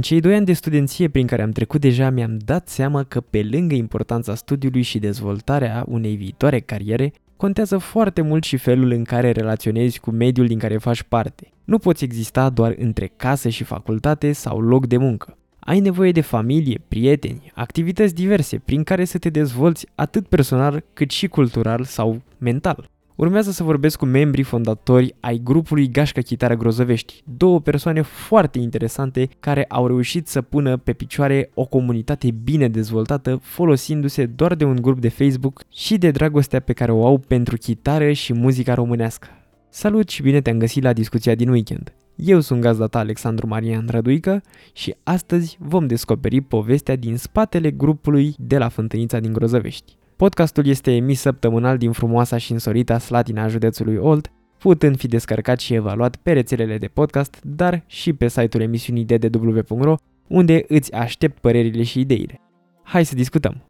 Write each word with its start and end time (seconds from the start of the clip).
În 0.00 0.06
cei 0.06 0.20
doi 0.20 0.34
ani 0.34 0.46
de 0.46 0.52
studenție 0.52 1.08
prin 1.08 1.26
care 1.26 1.42
am 1.42 1.50
trecut 1.50 1.80
deja 1.80 2.10
mi-am 2.10 2.38
dat 2.44 2.68
seama 2.68 3.02
că 3.02 3.20
pe 3.20 3.42
lângă 3.50 3.74
importanța 3.74 4.34
studiului 4.34 4.82
și 4.82 4.98
dezvoltarea 4.98 5.84
unei 5.88 6.16
viitoare 6.16 6.60
cariere, 6.60 7.12
contează 7.36 7.78
foarte 7.78 8.20
mult 8.20 8.44
și 8.44 8.56
felul 8.56 8.90
în 8.90 9.04
care 9.04 9.30
relaționezi 9.30 10.00
cu 10.00 10.10
mediul 10.10 10.46
din 10.46 10.58
care 10.58 10.76
faci 10.76 11.02
parte. 11.02 11.52
Nu 11.64 11.78
poți 11.78 12.04
exista 12.04 12.50
doar 12.50 12.74
între 12.78 13.12
casă 13.16 13.48
și 13.48 13.64
facultate 13.64 14.32
sau 14.32 14.60
loc 14.60 14.86
de 14.86 14.96
muncă. 14.96 15.36
Ai 15.58 15.80
nevoie 15.80 16.12
de 16.12 16.20
familie, 16.20 16.80
prieteni, 16.88 17.52
activități 17.54 18.14
diverse 18.14 18.58
prin 18.58 18.82
care 18.82 19.04
să 19.04 19.18
te 19.18 19.28
dezvolți 19.28 19.86
atât 19.94 20.28
personal 20.28 20.84
cât 20.92 21.10
și 21.10 21.26
cultural 21.26 21.84
sau 21.84 22.22
mental. 22.38 22.90
Urmează 23.20 23.50
să 23.50 23.62
vorbesc 23.62 23.98
cu 23.98 24.04
membrii 24.04 24.44
fondatori 24.44 25.14
ai 25.20 25.40
grupului 25.44 25.90
Gașca 25.90 26.20
Chitară 26.20 26.56
Grozăvești, 26.56 27.22
două 27.36 27.60
persoane 27.60 28.00
foarte 28.00 28.58
interesante 28.58 29.28
care 29.40 29.64
au 29.64 29.86
reușit 29.86 30.28
să 30.28 30.42
pună 30.42 30.76
pe 30.76 30.92
picioare 30.92 31.50
o 31.54 31.64
comunitate 31.64 32.30
bine 32.44 32.68
dezvoltată 32.68 33.38
folosindu-se 33.42 34.26
doar 34.26 34.54
de 34.54 34.64
un 34.64 34.76
grup 34.80 35.00
de 35.00 35.08
Facebook 35.08 35.62
și 35.72 35.98
de 35.98 36.10
dragostea 36.10 36.60
pe 36.60 36.72
care 36.72 36.92
o 36.92 37.06
au 37.06 37.18
pentru 37.18 37.56
chitară 37.56 38.12
și 38.12 38.32
muzica 38.32 38.74
românească. 38.74 39.28
Salut 39.68 40.08
și 40.08 40.22
bine 40.22 40.40
te-am 40.40 40.58
găsit 40.58 40.82
la 40.82 40.92
discuția 40.92 41.34
din 41.34 41.48
weekend. 41.48 41.92
Eu 42.14 42.40
sunt 42.40 42.60
gazda 42.60 42.86
ta 42.86 42.98
Alexandru 42.98 43.46
Marian 43.46 43.86
Răduică 43.90 44.42
și 44.72 44.94
astăzi 45.02 45.56
vom 45.60 45.86
descoperi 45.86 46.40
povestea 46.40 46.96
din 46.96 47.16
spatele 47.16 47.70
grupului 47.70 48.34
de 48.38 48.58
la 48.58 48.68
Fântânița 48.68 49.18
din 49.18 49.32
Grozăvești. 49.32 49.98
Podcastul 50.20 50.66
este 50.66 50.94
emis 50.94 51.20
săptămânal 51.20 51.78
din 51.78 51.92
frumoasa 51.92 52.36
și 52.36 52.52
însorita 52.52 52.98
Slatina 52.98 53.48
județului 53.48 53.96
Olt, 53.96 54.30
putând 54.58 54.96
fi 54.96 55.06
descărcat 55.06 55.60
și 55.60 55.74
evaluat 55.74 56.16
pe 56.16 56.32
rețelele 56.32 56.78
de 56.78 56.86
podcast, 56.86 57.40
dar 57.42 57.82
și 57.86 58.12
pe 58.12 58.28
site-ul 58.28 58.62
emisiunii 58.62 59.04
ddw.ro, 59.04 59.94
unde 60.28 60.64
îți 60.68 60.92
aștept 60.92 61.38
părerile 61.40 61.82
și 61.82 62.00
ideile. 62.00 62.40
Hai 62.82 63.04
să 63.04 63.14
discutăm! 63.14 63.64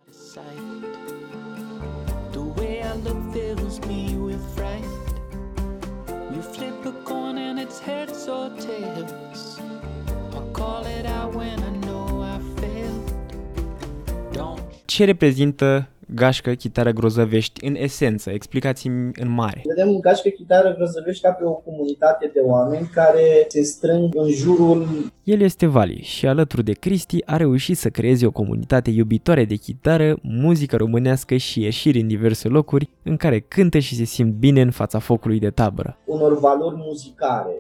Ce 14.84 15.04
reprezintă 15.04 15.88
gașcă, 16.14 16.50
chitară, 16.50 16.91
grozăvești, 16.91 17.66
în 17.66 17.75
esență? 17.75 18.30
Explicați-mi 18.30 19.11
în 19.20 19.30
mare. 19.30 19.62
Vedem 19.64 19.98
gașcă, 20.00 20.28
chitară, 20.28 20.75
grozăvești 20.77 21.22
ca 21.22 21.30
pe 21.30 21.44
o 21.44 21.52
comunitate 21.52 22.30
de 22.34 22.41
oameni 22.41 22.91
care 22.92 23.44
se 23.48 23.62
strâng 23.62 24.14
în 24.14 24.28
jurul... 24.28 24.86
El 25.25 25.41
este 25.41 25.67
Vali 25.67 26.00
și 26.02 26.27
alături 26.27 26.64
de 26.64 26.72
Cristi 26.72 27.22
a 27.25 27.36
reușit 27.36 27.77
să 27.77 27.89
creeze 27.89 28.27
o 28.27 28.30
comunitate 28.30 28.91
iubitoare 28.91 29.44
de 29.44 29.55
chitară, 29.55 30.19
muzică 30.22 30.77
românească 30.77 31.36
și 31.36 31.62
ieșiri 31.62 32.00
în 32.00 32.06
diverse 32.06 32.48
locuri 32.48 32.91
în 33.02 33.17
care 33.17 33.41
cântă 33.41 33.78
și 33.78 33.95
se 33.95 34.05
simt 34.05 34.33
bine 34.33 34.61
în 34.61 34.70
fața 34.70 34.98
focului 34.98 35.39
de 35.39 35.50
tabără. 35.50 35.98
Unor 36.05 36.39
valori 36.39 36.77
muzicare, 36.78 37.55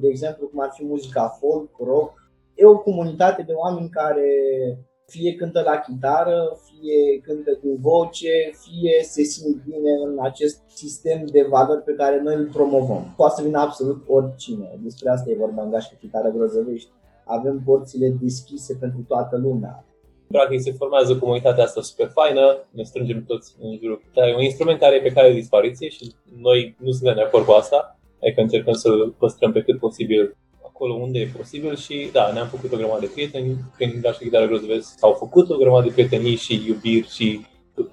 de 0.00 0.08
exemplu 0.08 0.46
cum 0.46 0.60
ar 0.60 0.70
fi 0.76 0.84
muzica 0.84 1.38
folk, 1.40 1.68
rock, 1.86 2.24
E 2.56 2.64
o 2.64 2.78
comunitate 2.78 3.42
de 3.42 3.52
oameni 3.52 3.88
care 3.88 4.28
fie 5.06 5.34
cântă 5.34 5.62
la 5.64 5.76
chitară, 5.76 6.58
fie 6.64 7.20
cântă 7.20 7.50
cu 7.50 7.78
voce, 7.80 8.34
fie 8.64 9.02
se 9.02 9.22
simt 9.22 9.62
bine 9.64 9.90
în 10.04 10.18
acest 10.20 10.62
sistem 10.66 11.26
de 11.26 11.46
valori 11.50 11.82
pe 11.82 11.92
care 11.92 12.20
noi 12.22 12.34
îl 12.34 12.48
promovăm. 12.52 13.14
Poate 13.16 13.34
să 13.36 13.42
vină 13.42 13.58
absolut 13.58 14.04
oricine. 14.06 14.78
Despre 14.82 15.10
asta 15.10 15.30
e 15.30 15.44
vorba 15.44 15.62
în 15.62 15.70
Gașcă 15.70 15.96
Chitară 16.00 16.28
Grozăvești. 16.28 16.90
Avem 17.24 17.62
porțile 17.64 18.08
deschise 18.08 18.76
pentru 18.80 19.04
toată 19.08 19.36
lumea. 19.36 19.84
Practic 20.28 20.60
se 20.60 20.72
formează 20.72 21.16
comunitatea 21.16 21.64
asta 21.64 21.80
super 21.80 22.08
faină, 22.08 22.64
ne 22.70 22.82
strângem 22.82 23.24
toți 23.24 23.56
în 23.60 23.76
jurul 23.80 24.02
chitarei. 24.04 24.32
E 24.32 24.36
un 24.36 24.42
instrument 24.42 24.78
care 24.78 24.96
e 24.96 25.00
pe 25.00 25.12
care 25.12 25.28
de 25.28 25.34
dispariție 25.34 25.88
și 25.88 26.14
noi 26.40 26.76
nu 26.78 26.90
suntem 26.90 27.14
de 27.14 27.20
acord 27.20 27.44
cu 27.44 27.50
asta, 27.52 27.98
adică 28.22 28.40
încercăm 28.40 28.72
să-l 28.72 29.14
păstrăm 29.18 29.52
pe 29.52 29.62
cât 29.62 29.78
posibil 29.78 30.36
acolo 30.76 30.94
unde 30.94 31.18
e 31.18 31.36
posibil 31.36 31.76
și 31.76 32.08
da, 32.12 32.30
ne-am 32.32 32.46
făcut 32.46 32.72
o 32.72 32.76
grămadă 32.76 33.00
de 33.00 33.10
prieteni, 33.14 33.56
prin 33.76 34.00
Daș 34.00 34.16
Chitară 34.16 34.46
Grozăvesc 34.46 34.98
s-au 34.98 35.12
făcut 35.12 35.50
o 35.50 35.56
grămadă 35.56 35.86
de 35.86 35.92
prietenii 35.92 36.36
și 36.36 36.64
iubiri 36.66 37.08
și 37.08 37.40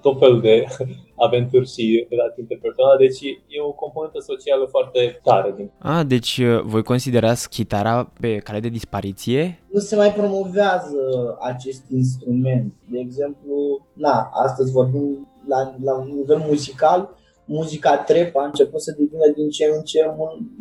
tot 0.00 0.18
felul 0.18 0.40
de 0.40 0.64
aventuri 1.26 1.72
și 1.74 2.06
relații 2.10 2.42
interpersonale, 2.44 3.06
deci 3.06 3.20
e 3.56 3.60
o 3.60 3.72
componentă 3.72 4.18
socială 4.20 4.64
foarte 4.64 5.20
tare. 5.22 5.54
Din... 5.56 5.70
A, 5.78 6.02
deci 6.02 6.38
uh, 6.38 6.60
voi 6.62 6.82
considerați 6.82 7.48
chitara 7.48 8.12
pe 8.20 8.36
cale 8.36 8.60
de 8.60 8.68
dispariție? 8.68 9.62
Nu 9.72 9.80
se 9.80 9.96
mai 9.96 10.12
promovează 10.12 11.02
acest 11.40 11.84
instrument. 11.90 12.72
De 12.90 12.98
exemplu, 12.98 13.86
na, 13.92 14.30
astăzi 14.44 14.72
vorbim 14.72 15.28
la, 15.46 15.74
la 15.82 15.94
un 15.94 16.08
nivel 16.14 16.44
muzical, 16.48 17.16
muzica 17.44 17.98
trap 17.98 18.36
a 18.36 18.44
început 18.44 18.82
să 18.82 18.94
devină 18.98 19.32
din 19.34 19.50
ce 19.50 19.64
în 19.76 19.82
ce 19.82 20.14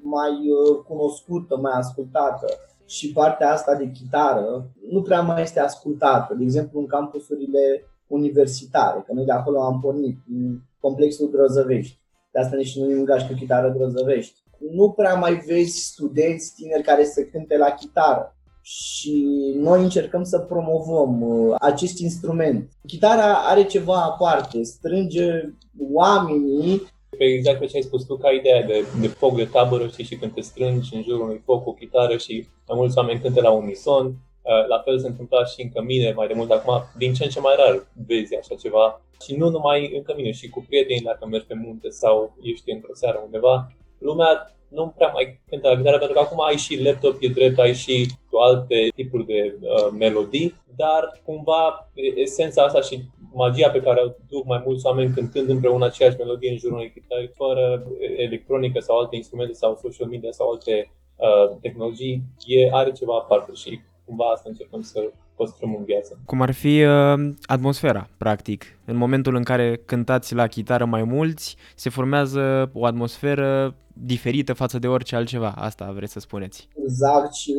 mai 0.04 0.32
uh, 0.32 0.84
cunoscută, 0.88 1.58
mai 1.58 1.72
ascultată 1.76 2.46
și 2.86 3.12
partea 3.12 3.52
asta 3.52 3.76
de 3.76 3.92
chitară 3.92 4.70
nu 4.90 5.02
prea 5.02 5.22
mai 5.22 5.42
este 5.42 5.60
ascultată. 5.60 6.34
De 6.34 6.44
exemplu, 6.44 6.80
în 6.80 6.86
campusurile 6.86 7.84
universitare, 8.08 9.04
că 9.06 9.14
noi 9.14 9.26
de 9.26 9.32
acolo 9.32 9.62
am 9.62 9.80
pornit, 9.80 10.18
în 10.34 10.60
complexul 10.80 11.30
Grozăvești. 11.30 12.00
De 12.32 12.40
asta 12.40 12.56
ne 12.56 12.64
și 12.64 12.80
numim 12.80 13.04
Gașcă 13.04 13.34
Chitară 13.34 13.72
Grozăvești. 13.72 14.42
Nu 14.72 14.92
prea 14.92 15.14
mai 15.14 15.44
vezi 15.48 15.78
studenți 15.78 16.54
tineri 16.56 16.84
care 16.84 17.04
să 17.06 17.22
cânte 17.22 17.58
la 17.58 17.70
chitară 17.70 18.33
și 18.66 19.26
noi 19.56 19.82
încercăm 19.82 20.24
să 20.24 20.40
promovăm 20.40 21.22
uh, 21.22 21.56
acest 21.60 22.00
instrument. 22.00 22.70
Chitara 22.88 23.34
are 23.34 23.64
ceva 23.64 24.02
aparte, 24.02 24.64
strânge 24.64 25.50
oamenii 25.90 26.82
pe 27.18 27.24
exact 27.24 27.60
pe 27.60 27.66
ce 27.66 27.76
ai 27.76 27.82
spus 27.82 28.04
tu, 28.04 28.18
ca 28.18 28.30
ideea 28.30 28.64
de, 28.64 28.86
de 29.02 29.08
foc 29.08 29.36
de 29.36 29.46
tabără, 29.46 29.88
știi, 29.88 30.04
și 30.04 30.16
când 30.16 30.34
te 30.34 30.42
strângi 30.42 30.96
în 30.96 31.04
jurul 31.04 31.22
unui 31.22 31.42
foc 31.46 31.64
cu 31.64 31.70
o 31.70 31.74
chitară 31.74 32.18
și 32.18 32.48
mai 32.68 32.78
mulți 32.78 32.98
oameni 32.98 33.20
cântă 33.20 33.42
la 33.42 33.52
unison. 33.52 34.06
Uh, 34.06 34.68
la 34.68 34.80
fel 34.86 35.00
se 35.00 35.08
întâmpla 35.08 35.46
și 35.46 35.62
în 35.62 35.70
cămine 35.70 36.14
mai 36.16 36.28
de 36.28 36.34
mult 36.34 36.52
acum, 36.52 36.74
din 36.98 37.14
ce 37.14 37.24
în 37.24 37.30
ce 37.30 37.40
mai 37.40 37.54
rar 37.58 37.88
vezi 38.08 38.36
așa 38.36 38.56
ceva. 38.56 39.02
Și 39.24 39.36
nu 39.36 39.50
numai 39.50 39.96
în 39.96 40.04
cămine, 40.04 40.32
și 40.32 40.50
cu 40.50 40.66
prieteni 40.68 41.02
dacă 41.02 41.26
mergi 41.26 41.46
pe 41.46 41.54
munte 41.54 41.90
sau 41.90 42.38
ești 42.42 42.72
într-o 42.72 42.94
seară 42.94 43.22
undeva. 43.26 43.72
Lumea 44.04 44.54
nu 44.68 44.94
prea 44.96 45.12
mai 45.14 45.40
cântă 45.50 45.68
la 45.68 45.76
chitară 45.76 45.98
pentru 45.98 46.16
că 46.16 46.22
acum 46.22 46.42
ai 46.42 46.58
și 46.58 46.84
laptop, 46.84 47.16
e 47.20 47.28
drept, 47.28 47.60
ai 47.60 47.74
și 47.74 48.08
alte 48.40 48.88
tipuri 48.96 49.26
de 49.26 49.56
uh, 49.62 49.88
melodii, 50.00 50.56
dar 50.76 51.22
cumva 51.26 51.92
esența 52.16 52.64
asta 52.64 52.82
și 52.82 53.02
magia 53.34 53.70
pe 53.70 53.82
care 53.82 54.02
o 54.02 54.10
duc 54.30 54.46
mai 54.46 54.64
mulți 54.66 54.86
oameni 54.86 55.14
cântând 55.14 55.50
împreună 55.50 55.86
aceeași 55.86 56.18
melodie 56.18 56.52
în 56.52 56.58
jurul 56.58 56.78
unei 56.78 56.92
chitare, 56.92 57.32
fără 57.36 57.84
electronică 58.18 58.80
sau 58.80 58.98
alte 58.98 59.16
instrumente 59.16 59.54
sau 59.54 59.80
social 59.82 60.08
media 60.08 60.32
sau 60.32 60.50
alte 60.50 60.92
uh, 61.16 61.58
tehnologii, 61.62 62.24
e, 62.46 62.70
are 62.72 62.92
ceva 62.92 63.16
aparte 63.16 63.52
și 63.54 63.80
cumva 64.06 64.26
asta 64.34 64.50
încercăm 64.50 64.82
să 64.82 65.00
păstrăm 65.36 65.76
în 65.78 65.84
viață. 65.84 66.20
Cum 66.26 66.42
ar 66.42 66.52
fi 66.52 66.84
uh, 66.84 67.34
atmosfera, 67.46 68.10
practic. 68.18 68.64
În 68.86 68.96
momentul 68.96 69.36
în 69.36 69.44
care 69.44 69.82
cântați 69.86 70.36
la 70.36 70.48
chitară 70.48 70.86
mai 70.86 71.04
mulți, 71.04 71.56
se 71.76 71.90
formează 71.90 72.72
o 72.74 72.86
atmosferă 72.86 73.76
diferită 73.94 74.54
față 74.54 74.80
de 74.80 74.88
orice 74.88 75.16
altceva. 75.16 75.54
Asta 75.56 75.92
vreți 75.96 76.12
să 76.12 76.20
spuneți. 76.20 76.68
Exact 76.84 77.34
și 77.34 77.52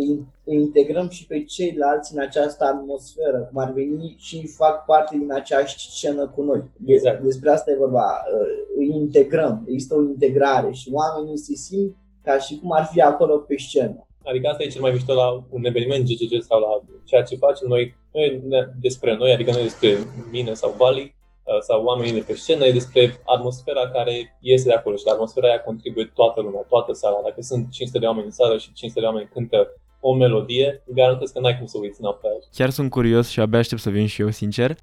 îi 0.45 0.57
integrăm 0.57 1.09
și 1.09 1.27
pe 1.27 1.45
ceilalți 1.45 2.15
în 2.15 2.21
această 2.21 2.65
atmosferă, 2.65 3.39
cum 3.39 3.63
ar 3.63 3.73
veni 3.73 4.15
și 4.19 4.47
fac 4.47 4.85
parte 4.85 5.17
din 5.17 5.33
aceeași 5.33 5.91
scenă 5.91 6.29
cu 6.29 6.43
noi. 6.43 6.63
Exact. 6.87 7.23
Despre 7.23 7.51
asta 7.51 7.71
e 7.71 7.77
vorba. 7.77 8.03
Uh, 8.03 8.77
îi 8.79 8.89
integrăm, 8.89 9.65
există 9.67 9.95
o 9.95 10.03
integrare 10.03 10.73
și 10.73 10.91
oamenii 10.93 11.39
se 11.39 11.55
simt 11.55 11.97
ca 12.23 12.39
și 12.39 12.59
cum 12.59 12.73
ar 12.73 12.85
fi 12.93 13.01
acolo 13.01 13.37
pe 13.37 13.55
scenă. 13.59 14.07
Adică 14.25 14.49
asta 14.49 14.63
e 14.63 14.75
cel 14.75 14.81
mai 14.81 14.93
mișto 14.93 15.15
la 15.15 15.45
un 15.51 15.65
eveniment 15.65 16.05
GGG 16.09 16.43
sau 16.43 16.61
la 16.61 16.73
ceea 17.05 17.23
ce 17.23 17.37
facem 17.37 17.69
noi, 17.69 17.95
nu 18.13 18.21
e 18.21 18.43
despre 18.81 19.17
noi, 19.17 19.33
adică 19.33 19.51
nu 19.51 19.59
e 19.59 19.71
despre 19.71 19.99
mine 20.31 20.53
sau 20.55 20.75
Vali 20.79 21.15
uh, 21.45 21.61
sau 21.61 21.85
oamenii 21.85 22.13
de 22.13 22.25
pe 22.27 22.35
scenă, 22.35 22.65
e 22.65 22.73
despre 22.73 23.21
atmosfera 23.25 23.91
care 23.91 24.37
iese 24.41 24.69
de 24.69 24.75
acolo 24.75 24.97
și 24.97 25.07
la 25.07 25.13
atmosfera 25.13 25.49
aia 25.49 25.61
contribuie 25.61 26.13
toată 26.15 26.41
lumea, 26.41 26.65
toată 26.69 26.93
sala. 26.93 27.21
Dacă 27.23 27.41
sunt 27.41 27.71
500 27.71 27.99
de 27.99 28.07
oameni 28.07 28.27
în 28.27 28.33
sală 28.33 28.59
și 28.59 28.73
500 28.73 29.01
de 29.01 29.07
oameni 29.07 29.29
cântă 29.33 29.69
o 30.01 30.15
melodie, 30.15 30.83
garantez 30.87 31.31
că 31.31 31.41
n-ai 31.41 31.57
cum 31.59 31.67
să 31.67 31.79
uiți 31.81 32.03
noaptea 32.03 32.31
aia. 32.31 32.39
Chiar 32.53 32.71
sunt 32.71 32.91
curios 32.91 33.29
și 33.29 33.41
abia 33.41 33.59
aștept 33.59 33.81
să 33.81 33.91
vin 33.91 34.07
și 34.07 34.21
eu, 34.21 34.31
sincer. 34.31 34.77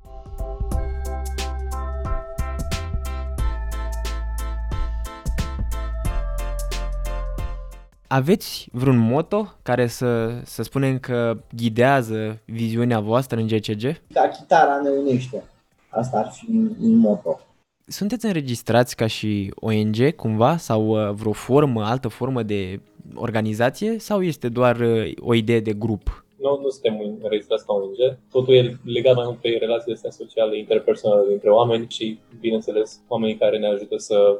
Aveți 8.13 8.67
vreun 8.71 8.97
moto 8.97 9.53
care 9.61 9.87
să, 9.87 10.29
să 10.43 10.63
spunem 10.63 10.99
că 10.99 11.37
ghidează 11.55 12.41
viziunea 12.45 12.99
voastră 12.99 13.39
în 13.39 13.47
GCG? 13.47 14.01
Ca 14.13 14.27
chitara 14.27 14.81
ne 14.83 14.89
unește. 14.89 15.43
Asta 15.89 16.17
ar 16.17 16.31
fi 16.31 16.49
un 16.81 16.95
moto. 16.95 17.39
Sunteți 17.85 18.25
înregistrați 18.25 18.95
ca 18.95 19.07
și 19.07 19.53
ONG 19.55 20.15
cumva 20.15 20.57
sau 20.57 20.87
uh, 20.87 21.13
vreo 21.13 21.31
formă, 21.31 21.83
altă 21.83 22.07
formă 22.07 22.43
de 22.43 22.81
organizație 23.15 23.99
sau 23.99 24.21
este 24.21 24.49
doar 24.49 24.79
uh, 24.79 25.11
o 25.19 25.33
idee 25.33 25.59
de 25.59 25.73
grup? 25.73 26.25
nu, 26.41 26.59
nu 26.61 26.69
suntem 26.69 27.17
înregistrați 27.23 27.65
ca 27.65 27.73
ONG, 27.73 28.17
totul 28.31 28.53
e 28.53 28.77
legat 28.85 29.15
mai 29.15 29.25
mult 29.25 29.37
pe 29.37 29.57
relațiile 29.59 29.93
astea 29.93 30.09
sociale, 30.11 30.57
interpersonale 30.57 31.27
dintre 31.27 31.49
oameni 31.49 31.85
și, 31.89 32.19
bineînțeles, 32.39 32.99
oamenii 33.07 33.37
care 33.37 33.57
ne 33.57 33.67
ajută 33.67 33.97
să 33.97 34.39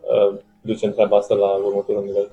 uh, 0.00 0.38
ducem 0.60 0.92
treaba 0.92 1.16
asta 1.16 1.34
la 1.34 1.50
următorul 1.50 2.04
nivel. 2.04 2.30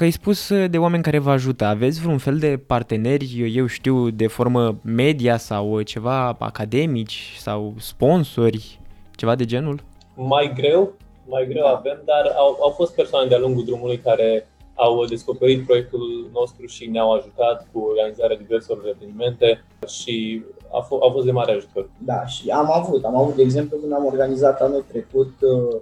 Că 0.00 0.06
ai 0.06 0.12
spus 0.12 0.52
de 0.70 0.78
oameni 0.78 1.02
care 1.02 1.18
vă 1.18 1.30
ajută. 1.30 1.64
Aveți 1.64 2.00
vreun 2.00 2.18
fel 2.18 2.38
de 2.38 2.62
parteneri, 2.66 3.52
eu 3.54 3.66
știu, 3.66 4.10
de 4.10 4.26
formă 4.26 4.78
media 4.82 5.36
sau 5.36 5.82
ceva 5.82 6.36
academici 6.38 7.36
sau 7.38 7.74
sponsori, 7.78 8.80
ceva 9.16 9.34
de 9.34 9.44
genul? 9.44 9.82
Mai 10.14 10.52
greu, 10.54 10.92
mai 11.28 11.46
greu 11.48 11.66
avem, 11.66 12.02
dar 12.04 12.32
au, 12.36 12.58
au 12.62 12.70
fost 12.70 12.94
persoane 12.94 13.28
de-a 13.28 13.38
lungul 13.38 13.64
drumului 13.64 13.98
care 13.98 14.48
au 14.74 15.04
descoperit 15.04 15.66
proiectul 15.66 16.30
nostru 16.32 16.66
și 16.66 16.86
ne-au 16.86 17.12
ajutat 17.12 17.68
cu 17.72 17.78
organizarea 17.78 18.36
diverselor 18.36 18.82
evenimente 18.96 19.64
și 19.86 20.42
a, 20.72 20.86
f- 20.86 21.08
a 21.08 21.10
fost 21.12 21.24
de 21.24 21.32
mare 21.32 21.52
ajutor. 21.52 21.90
Da, 21.98 22.26
și 22.26 22.50
am 22.50 22.70
avut, 22.72 23.04
am 23.04 23.16
avut, 23.16 23.34
de 23.34 23.42
exemplu, 23.42 23.76
când 23.76 23.92
am 23.92 24.04
organizat 24.04 24.60
anul 24.60 24.84
trecut 24.88 25.34
uh, 25.40 25.50
uh, 25.50 25.80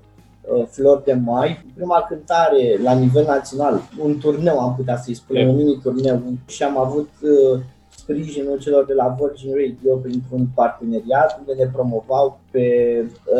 Flori 0.70 1.04
de 1.04 1.12
Mai, 1.12 1.64
prima 1.74 2.04
cântare 2.08 2.80
la 2.82 2.92
nivel 2.92 3.24
național, 3.24 3.80
un 4.02 4.18
turneu 4.18 4.58
am 4.58 4.74
putea 4.76 4.96
să-i 4.96 5.14
spunem, 5.14 5.48
un 5.48 5.56
mini 5.56 5.80
turneu. 5.82 6.22
Și 6.46 6.62
am 6.62 6.78
avut 6.78 7.10
uh, 7.22 7.60
sprijinul 7.96 8.58
celor 8.58 8.84
de 8.84 8.94
la 8.94 9.16
Virgin 9.18 9.52
Radio 9.54 9.96
printr-un 9.96 10.46
parteneriat 10.54 11.38
unde 11.38 11.62
ne 11.62 11.70
promovau 11.72 12.40
pe 12.50 12.66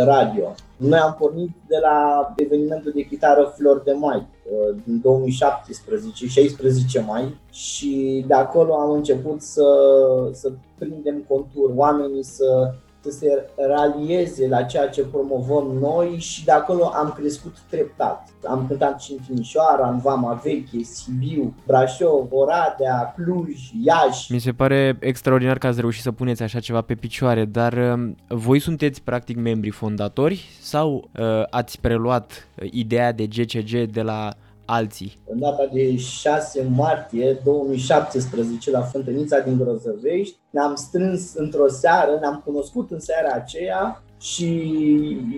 radio. 0.05 0.55
Noi 0.77 0.99
am 0.99 1.17
pornit 1.19 1.51
de 1.69 1.77
la 1.83 2.33
evenimentul 2.37 2.93
de 2.95 3.03
chitară 3.03 3.53
Flor 3.57 3.83
de 3.85 3.93
Mai 3.93 4.17
uh, 4.17 4.77
din 4.85 5.01
2017, 5.03 6.27
16 6.27 7.01
mai. 7.01 7.39
Și 7.51 8.25
de 8.27 8.35
acolo 8.35 8.75
am 8.75 8.91
început 8.91 9.43
să, 9.43 9.65
să 10.33 10.53
prindem 10.79 11.25
contur, 11.29 11.71
oamenii 11.75 12.25
să 12.25 12.75
să 13.01 13.11
se 13.11 13.49
ralieze 13.57 14.49
la 14.49 14.63
ceea 14.63 14.89
ce 14.89 15.03
promovăm 15.05 15.77
noi 15.81 16.17
și 16.19 16.45
de 16.45 16.51
acolo 16.53 16.85
am 16.85 17.15
crescut 17.19 17.57
treptat. 17.71 18.29
Am 18.49 18.67
cântat 18.69 19.01
și 19.01 19.13
în 19.13 19.19
Timișoara, 19.27 19.89
în 19.89 19.99
Vama 19.99 20.41
Veche, 20.45 20.83
Sibiu, 20.83 21.55
Brașov, 21.67 22.27
Oradea, 22.31 23.15
Cluj, 23.17 23.71
Iași. 23.85 24.33
Mi 24.33 24.39
se 24.39 24.53
pare 24.53 24.97
extraordinar 25.01 25.59
că 25.59 25.67
ați 25.67 25.81
reușit 25.81 26.03
să 26.03 26.13
puneți 26.13 26.43
așa 26.43 26.61
ceva 26.61 26.81
pe 26.81 26.95
picioare, 26.95 27.45
dar 27.45 27.73
uh, 27.73 28.11
voi 28.29 28.59
sunteți 28.59 29.03
practic 29.03 29.37
membrii 29.37 29.71
fondatori 29.71 30.49
sau 30.61 31.09
uh, 31.19 31.43
ați 31.51 31.81
preluat 31.81 32.49
uh, 32.55 32.69
ideea 32.71 33.13
de 33.13 33.27
GCG 33.27 33.91
de 33.91 34.03
la 34.03 34.35
alții. 34.71 35.19
În 35.27 35.39
data 35.39 35.69
de 35.73 35.97
6 35.97 36.67
martie 36.77 37.41
2017 37.45 38.71
la 38.71 38.81
Fântânița 38.81 39.39
din 39.39 39.59
Grozăvești 39.59 40.37
ne-am 40.51 40.75
strâns 40.75 41.35
într-o 41.35 41.69
seară, 41.69 42.17
ne-am 42.21 42.43
cunoscut 42.45 42.91
în 42.91 43.01
seara 43.01 43.29
aceea 43.35 44.03
și 44.21 44.73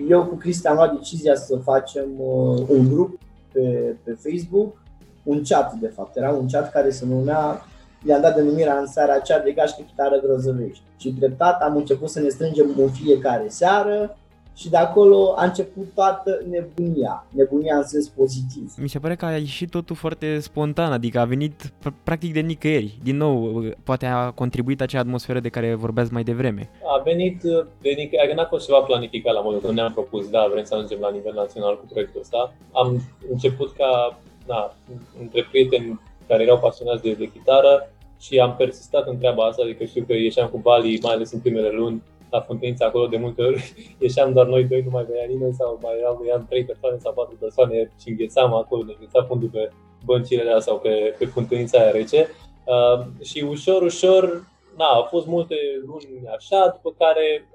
eu 0.09 0.25
cu 0.25 0.35
Cristi 0.35 0.67
am 0.67 0.75
luat 0.75 0.93
decizia 0.93 1.35
să 1.35 1.57
facem 1.57 2.07
uh, 2.17 2.67
un 2.67 2.89
grup 2.89 3.19
pe, 3.53 3.95
pe 4.03 4.17
Facebook, 4.23 4.81
un 5.23 5.41
chat 5.43 5.73
de 5.73 5.87
fapt, 5.87 6.15
era 6.15 6.31
un 6.31 6.47
chat 6.47 6.71
care 6.71 6.89
se 6.89 7.05
numea 7.05 7.65
i-am 8.07 8.21
dat 8.21 8.35
denumirea 8.35 8.79
în 8.79 8.87
seara 8.87 9.13
aceea 9.13 9.39
de 9.39 9.51
gașcă 9.51 9.81
chitară 9.87 10.19
grozăvești. 10.19 10.83
Și 10.97 11.13
treptat 11.13 11.61
am 11.61 11.75
început 11.75 12.09
să 12.09 12.19
ne 12.19 12.29
strângem 12.29 12.73
în 12.77 12.89
fiecare 12.89 13.45
seară 13.47 14.17
și 14.61 14.69
de 14.69 14.77
acolo 14.77 15.33
a 15.37 15.43
început 15.45 15.91
toată 15.93 16.41
nebunia, 16.49 17.25
nebunia 17.29 17.75
în 17.75 17.83
sens 17.83 18.07
pozitiv. 18.07 18.73
Mi 18.77 18.89
se 18.89 18.99
pare 18.99 19.15
că 19.15 19.25
a 19.25 19.37
ieșit 19.37 19.69
totul 19.69 19.95
foarte 19.95 20.39
spontan, 20.39 20.91
adică 20.91 21.19
a 21.19 21.25
venit 21.25 21.73
practic 22.03 22.33
de 22.33 22.39
nicăieri. 22.39 22.97
Din 23.03 23.17
nou, 23.17 23.63
poate 23.83 24.05
a 24.05 24.31
contribuit 24.31 24.81
acea 24.81 24.99
atmosferă 24.99 25.39
de 25.39 25.49
care 25.49 25.73
vorbeați 25.73 26.13
mai 26.13 26.23
devreme. 26.23 26.69
A 26.97 27.01
venit 27.03 27.41
de 27.81 27.89
nicăieri, 27.97 28.35
n-a 28.35 28.45
fost 28.45 28.65
ceva 28.65 28.79
planificat 28.79 29.33
la 29.33 29.41
modul 29.41 29.59
că 29.59 29.71
ne-am 29.71 29.91
propus, 29.91 30.29
da, 30.29 30.47
vrem 30.51 30.63
să 30.63 30.75
ajungem 30.75 30.99
la 30.99 31.11
nivel 31.11 31.33
național 31.35 31.79
cu 31.79 31.85
proiectul 31.91 32.21
ăsta. 32.21 32.53
Am 32.71 33.01
început 33.31 33.71
ca, 33.71 34.19
da, 34.45 34.75
între 35.21 35.47
prieteni 35.51 35.99
care 36.27 36.43
erau 36.43 36.59
pasionați 36.59 37.03
de, 37.03 37.11
de 37.13 37.31
chitară 37.31 37.89
și 38.19 38.39
am 38.39 38.55
persistat 38.55 39.07
în 39.07 39.17
treaba 39.17 39.43
asta, 39.43 39.61
adică 39.63 39.83
știu 39.83 40.03
că 40.07 40.13
ieșeam 40.13 40.47
cu 40.47 40.57
Bali, 40.57 40.99
mai 41.01 41.13
ales 41.13 41.31
în 41.31 41.39
primele 41.39 41.69
luni, 41.69 42.03
la 42.31 42.41
Fântânița 42.41 42.85
acolo 42.85 43.07
de 43.07 43.17
multe 43.17 43.41
ori 43.41 43.73
ieșeam 44.05 44.33
doar 44.33 44.47
noi 44.47 44.63
doi, 44.63 44.81
nu 44.81 44.89
mai 44.89 45.03
venea 45.03 45.25
nimeni 45.27 45.53
sau 45.53 45.79
mai 45.81 45.97
erau, 45.99 46.23
eram 46.27 46.45
trei 46.49 46.65
persoane 46.65 46.97
sau 46.97 47.13
patru 47.13 47.35
persoane 47.39 47.91
și 48.01 48.09
înghețam 48.09 48.53
acolo, 48.53 48.83
ne 48.83 48.93
îngheța 48.93 49.23
fundul 49.23 49.49
pe 49.49 49.71
băncile 50.05 50.41
alea 50.41 50.59
sau 50.59 50.79
pe, 50.79 51.15
pe 51.17 51.25
Fântânița 51.25 51.79
aia 51.79 51.91
rece. 51.91 52.27
Uh, 52.65 53.05
și 53.23 53.45
ușor, 53.49 53.81
ușor, 53.81 54.43
na, 54.77 54.85
au 54.85 55.03
fost 55.03 55.27
multe 55.27 55.55
luni 55.85 56.27
așa, 56.35 56.67
după 56.67 56.95
care 56.97 57.45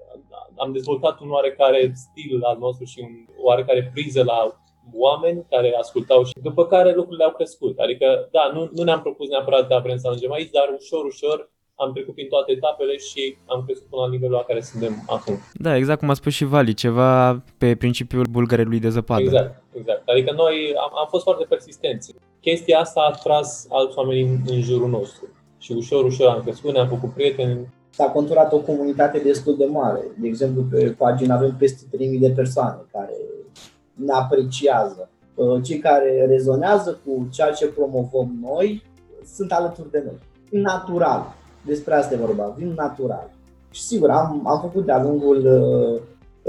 am 0.56 0.72
dezvoltat 0.72 1.20
un 1.20 1.30
oarecare 1.30 1.92
stil 1.94 2.40
al 2.42 2.58
nostru 2.58 2.84
și 2.84 3.00
un 3.00 3.34
oarecare 3.42 3.90
priză 3.94 4.22
la 4.24 4.60
oameni 4.94 5.46
care 5.50 5.74
ascultau 5.78 6.24
și 6.24 6.32
după 6.42 6.66
care 6.66 6.94
lucrurile 6.94 7.24
au 7.24 7.32
crescut. 7.32 7.78
Adică, 7.78 8.28
da, 8.30 8.50
nu, 8.54 8.70
nu 8.72 8.82
ne-am 8.82 9.02
propus 9.02 9.28
neapărat, 9.28 9.68
da, 9.68 9.78
vrem 9.78 9.96
să 9.96 10.08
ajungem 10.08 10.32
aici, 10.32 10.50
dar 10.50 10.76
ușor, 10.78 11.04
ușor 11.04 11.50
am 11.76 11.92
trecut 11.92 12.14
prin 12.14 12.28
toate 12.28 12.52
etapele 12.52 12.96
și 12.96 13.36
am 13.46 13.62
crescut 13.64 13.88
până 13.88 14.02
la 14.02 14.10
nivelul 14.10 14.34
la 14.34 14.42
care 14.42 14.60
suntem 14.60 15.04
acum. 15.06 15.34
Da, 15.54 15.76
exact 15.76 15.98
cum 15.98 16.10
a 16.10 16.14
spus 16.14 16.32
și 16.32 16.44
Vali, 16.44 16.74
ceva 16.74 17.42
pe 17.58 17.76
principiul 17.76 18.26
bulgarelui 18.30 18.78
de 18.78 18.88
zăpadă. 18.88 19.22
Exact, 19.22 19.62
exact. 19.72 20.08
Adică 20.08 20.32
noi 20.32 20.74
am, 20.84 20.90
am 20.98 21.06
fost 21.08 21.22
foarte 21.22 21.44
persistenți. 21.48 22.14
Chestia 22.40 22.78
asta 22.78 23.00
a 23.00 23.18
tras 23.22 23.66
alți 23.70 23.98
oameni 23.98 24.20
în, 24.22 24.38
în 24.46 24.60
jurul 24.60 24.88
nostru 24.88 25.24
și 25.58 25.72
ușor, 25.72 26.04
ușor 26.04 26.28
am 26.28 26.42
crescut, 26.42 26.72
ne-am 26.72 26.88
făcut 26.88 27.12
prieteni. 27.12 27.74
S-a 27.90 28.04
conturat 28.04 28.52
o 28.52 28.58
comunitate 28.58 29.18
destul 29.18 29.56
de 29.56 29.64
mare. 29.64 30.00
De 30.18 30.26
exemplu, 30.26 30.62
pe 30.70 30.94
pagina 30.98 31.34
avem 31.34 31.56
peste 31.58 31.96
3.000 31.96 32.20
de 32.20 32.30
persoane 32.30 32.78
care 32.92 33.16
ne 33.94 34.12
apreciază. 34.12 35.10
Uh, 35.34 35.62
cei 35.62 35.78
care 35.78 36.26
rezonează 36.28 37.00
cu 37.04 37.28
ceea 37.32 37.50
ce 37.50 37.66
promovăm 37.66 38.38
noi 38.40 38.82
sunt 39.34 39.52
alături 39.52 39.90
de 39.90 40.02
noi. 40.04 40.18
Natural 40.62 41.34
despre 41.66 41.94
asta 41.94 42.14
e 42.14 42.18
vorba, 42.18 42.54
vin 42.56 42.72
natural. 42.76 43.30
Și 43.70 43.82
sigur, 43.82 44.10
am, 44.10 44.46
am 44.46 44.60
făcut 44.60 44.84
de-a 44.84 45.02
lungul 45.02 45.36
uh, 45.46 46.00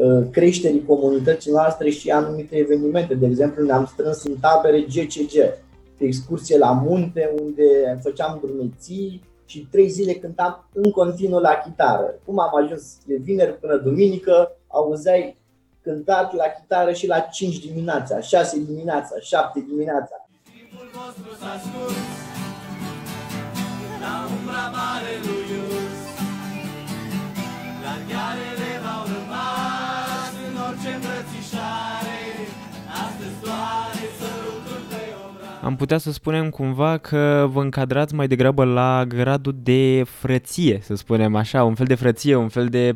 uh, 0.06 0.28
creșterii 0.32 0.86
comunității 0.86 1.52
noastre 1.52 1.90
și 1.90 2.10
anumite 2.10 2.56
evenimente. 2.56 3.16
De 3.16 3.26
exemplu, 3.26 3.64
ne-am 3.64 3.86
strâns 3.86 4.24
în 4.24 4.36
tabere 4.42 4.82
GCG, 4.82 5.34
excursie 5.98 6.58
la 6.58 6.72
munte 6.72 7.34
unde 7.42 8.00
făceam 8.02 8.40
drumeții 8.42 9.24
și 9.46 9.68
trei 9.72 9.90
zile 9.90 10.14
cântam 10.14 10.70
în 10.74 10.92
continuu 10.92 11.40
la 11.40 11.62
chitară. 11.66 12.20
Cum 12.26 12.40
am 12.40 12.56
ajuns 12.64 12.98
de 13.06 13.16
vineri 13.22 13.60
până 13.60 13.76
duminică, 13.76 14.52
auzeai 14.68 15.38
cântat 15.82 16.34
la 16.34 16.44
chitară 16.60 16.92
și 16.92 17.08
la 17.08 17.20
5 17.20 17.60
dimineața, 17.60 18.20
6 18.20 18.60
dimineața, 18.60 19.16
7 19.20 19.66
dimineața. 19.68 20.28
Timpul 20.44 20.88
vostru 20.94 21.34
s-a 21.40 21.54
scurs 21.60 22.27
Am 35.68 35.76
putea 35.76 35.98
să 35.98 36.12
spunem 36.12 36.50
cumva 36.50 36.98
că 36.98 37.48
vă 37.52 37.62
încadrați 37.62 38.14
mai 38.14 38.28
degrabă 38.28 38.64
la 38.64 39.06
gradul 39.08 39.56
de 39.64 40.04
frăție, 40.06 40.80
să 40.82 40.96
spunem 40.96 41.36
așa, 41.36 41.64
un 41.64 41.76
fel 41.76 41.86
de 41.86 41.96
frăție, 41.96 42.36
un 42.36 42.48
fel 42.48 42.68
de... 42.68 42.96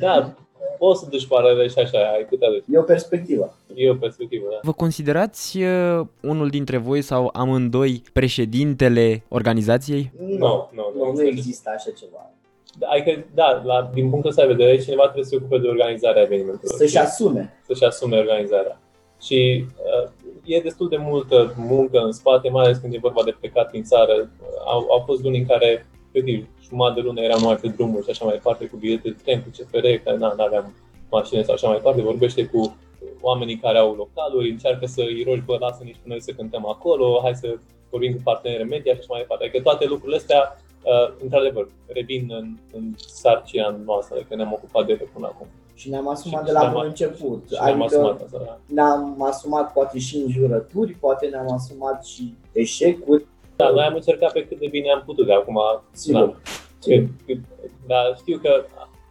Da, 0.00 0.34
poți 0.78 1.00
să 1.00 1.06
duci 1.10 1.26
paralele 1.26 1.68
și 1.68 1.78
așa, 1.78 1.98
ai 1.98 2.26
putea 2.28 2.48
duci. 2.50 2.64
E 2.72 2.78
o 2.78 2.82
perspectivă. 2.82 3.56
E 3.74 3.90
o 3.90 3.94
perspectivă, 3.94 4.44
da. 4.50 4.58
Vă 4.62 4.72
considerați 4.72 5.58
uh, 5.62 6.06
unul 6.20 6.48
dintre 6.48 6.76
voi 6.76 7.02
sau 7.02 7.30
amândoi 7.32 8.02
președintele 8.12 9.22
organizației? 9.28 10.12
Nu, 10.18 10.36
nu, 10.36 10.70
nu, 10.72 10.92
nu, 10.96 11.12
nu 11.12 11.26
există 11.26 11.70
așa 11.76 11.90
ceva. 11.98 12.30
Da, 12.78 12.86
adică, 12.86 13.24
da, 13.34 13.62
la, 13.64 13.90
din 13.94 14.10
punctul 14.10 14.30
ăsta 14.30 14.46
de 14.46 14.52
vedere, 14.52 14.78
cineva 14.78 15.02
trebuie 15.02 15.24
să 15.24 15.30
se 15.30 15.36
ocupe 15.36 15.58
de 15.58 15.68
organizarea 15.68 16.22
evenimentului. 16.22 16.76
Să-și 16.76 16.98
asume. 16.98 17.60
Să-și 17.66 17.84
asume 17.84 18.16
organizarea. 18.16 18.80
Și 19.20 19.64
uh, 20.04 20.10
e 20.44 20.60
destul 20.60 20.88
de 20.88 20.96
multă 20.96 21.54
muncă 21.56 21.98
în 21.98 22.12
spate, 22.12 22.48
mai 22.48 22.64
ales 22.64 22.78
când 22.78 22.94
e 22.94 22.98
vorba 22.98 23.22
de 23.22 23.36
plecat 23.40 23.70
din 23.70 23.82
țară. 23.82 24.30
Au, 24.64 24.86
au 24.90 25.02
fost 25.06 25.22
luni 25.22 25.38
în 25.38 25.46
care, 25.46 25.86
efectiv, 26.12 26.48
jumătate 26.68 27.00
de 27.00 27.06
lună 27.06 27.20
eram 27.20 27.40
numai 27.40 27.56
pe 27.56 27.68
drumuri 27.68 28.04
și 28.04 28.10
așa 28.10 28.24
mai 28.24 28.34
departe, 28.34 28.66
cu 28.66 28.76
bilete 28.76 29.08
de 29.08 29.16
tren, 29.22 29.42
cu 29.42 29.48
CFR, 29.48 29.86
că 30.04 30.12
nu 30.16 30.44
aveam 30.44 30.74
mașini 31.10 31.44
sau 31.44 31.54
așa 31.54 31.66
mai 31.66 31.76
departe, 31.76 32.02
vorbește 32.02 32.46
cu 32.46 32.76
oamenii 33.20 33.56
care 33.56 33.78
au 33.78 33.94
localuri, 33.94 34.50
încearcă 34.50 34.86
să 34.86 35.00
îi 35.00 35.24
rogi, 35.26 35.44
bă, 35.44 35.56
lasă 35.60 35.82
nici 35.84 35.96
noi 36.02 36.22
să 36.22 36.32
cântăm 36.32 36.66
acolo, 36.66 37.20
hai 37.22 37.34
să 37.34 37.58
vorbim 37.90 38.12
cu 38.12 38.20
parteneri 38.24 38.68
media 38.68 38.92
și 38.92 38.98
așa 38.98 39.08
mai 39.08 39.20
departe. 39.20 39.44
Adică 39.44 39.62
toate 39.62 39.86
lucrurile 39.86 40.16
astea 40.16 40.56
uh, 40.82 41.14
într-adevăr, 41.22 41.68
revin 41.86 42.32
în, 42.38 42.56
în 42.72 42.94
sarcina 42.96 43.76
noastră, 43.84 44.16
că 44.28 44.34
ne-am 44.34 44.52
ocupat 44.52 44.86
de 44.86 44.92
ele 44.92 45.10
până 45.12 45.26
acum. 45.26 45.46
Și 45.74 45.90
ne-am 45.90 46.08
asumat 46.08 46.40
Și 46.40 46.46
de 46.46 46.52
la 46.52 46.60
ne-am- 46.60 46.72
bun 46.72 46.84
început. 46.86 47.42
Și 47.48 47.52
ne-am 47.62 47.80
adică 47.82 47.84
asumat 47.98 48.20
asta, 48.24 48.38
da. 48.44 48.58
ne-am 48.66 49.22
asumat 49.22 49.72
poate 49.72 49.98
și 49.98 50.16
înjurături, 50.16 50.92
poate 50.92 51.26
ne-am 51.26 51.52
asumat 51.52 52.04
și 52.04 52.34
eșecuri. 52.52 53.26
Da, 53.56 53.68
noi 53.70 53.84
am 53.84 53.94
încercat 53.94 54.32
pe 54.32 54.46
cât 54.46 54.58
de 54.58 54.66
bine 54.70 54.90
am 54.90 55.02
putut, 55.06 55.26
de 55.26 55.32
acum, 55.32 55.58
Sigur. 55.90 56.20
da, 56.26 56.34
cât, 56.80 57.06
cât, 57.26 57.38
dar 57.86 58.16
știu 58.20 58.38
că 58.38 58.64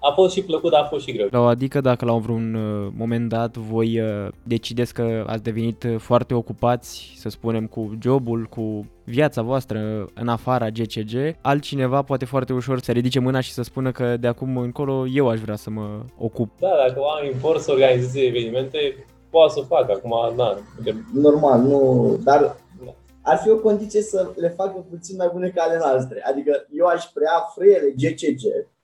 a 0.03 0.11
fost 0.11 0.33
și 0.33 0.43
plăcut, 0.43 0.71
dar 0.71 0.81
a 0.81 0.85
fost 0.85 1.05
și 1.05 1.11
greu. 1.11 1.27
La 1.31 1.39
o 1.39 1.43
adică 1.43 1.81
dacă 1.81 2.05
la 2.05 2.17
vreun 2.17 2.53
uh, 2.53 2.91
moment 2.97 3.29
dat 3.29 3.57
voi 3.57 3.99
uh, 3.99 4.27
decideți 4.43 4.93
că 4.93 5.23
ați 5.27 5.43
devenit 5.43 5.83
uh, 5.83 5.95
foarte 5.97 6.33
ocupați, 6.33 7.13
să 7.17 7.29
spunem, 7.29 7.67
cu 7.67 7.97
jobul, 8.01 8.45
cu 8.49 8.85
viața 9.03 9.41
voastră 9.41 10.07
în 10.13 10.27
afara 10.27 10.69
GCG, 10.69 11.35
altcineva 11.41 12.01
poate 12.01 12.25
foarte 12.25 12.53
ușor 12.53 12.79
să 12.79 12.91
ridice 12.91 13.19
mâna 13.19 13.39
și 13.39 13.51
să 13.51 13.61
spună 13.61 13.91
că 13.91 14.17
de 14.17 14.27
acum 14.27 14.57
încolo 14.57 15.05
eu 15.13 15.29
aș 15.29 15.39
vrea 15.39 15.55
să 15.55 15.69
mă 15.69 15.87
ocup. 16.17 16.49
Da, 16.59 16.69
dacă 16.87 16.99
oamenii 16.99 17.37
vor 17.37 17.57
să 17.57 17.71
organizeze 17.71 18.21
evenimente, 18.21 19.05
poate 19.29 19.53
să 19.53 19.59
o 19.59 19.63
facă. 19.75 19.91
Acum, 19.91 20.35
da, 20.35 20.57
de, 20.83 20.95
Normal, 21.13 21.59
nu, 21.61 22.19
dar 22.23 22.55
ar 23.21 23.37
fi 23.37 23.49
o 23.49 23.57
condiție 23.57 24.01
să 24.01 24.29
le 24.35 24.49
facă 24.49 24.85
puțin 24.89 25.15
mai 25.15 25.29
bune 25.33 25.49
ca 25.49 25.63
ale 25.63 25.77
noastre. 25.77 26.23
Adică 26.31 26.65
eu 26.77 26.85
aș 26.85 27.03
prea 27.05 27.51
frâiele 27.55 27.93
GCG 27.97 28.41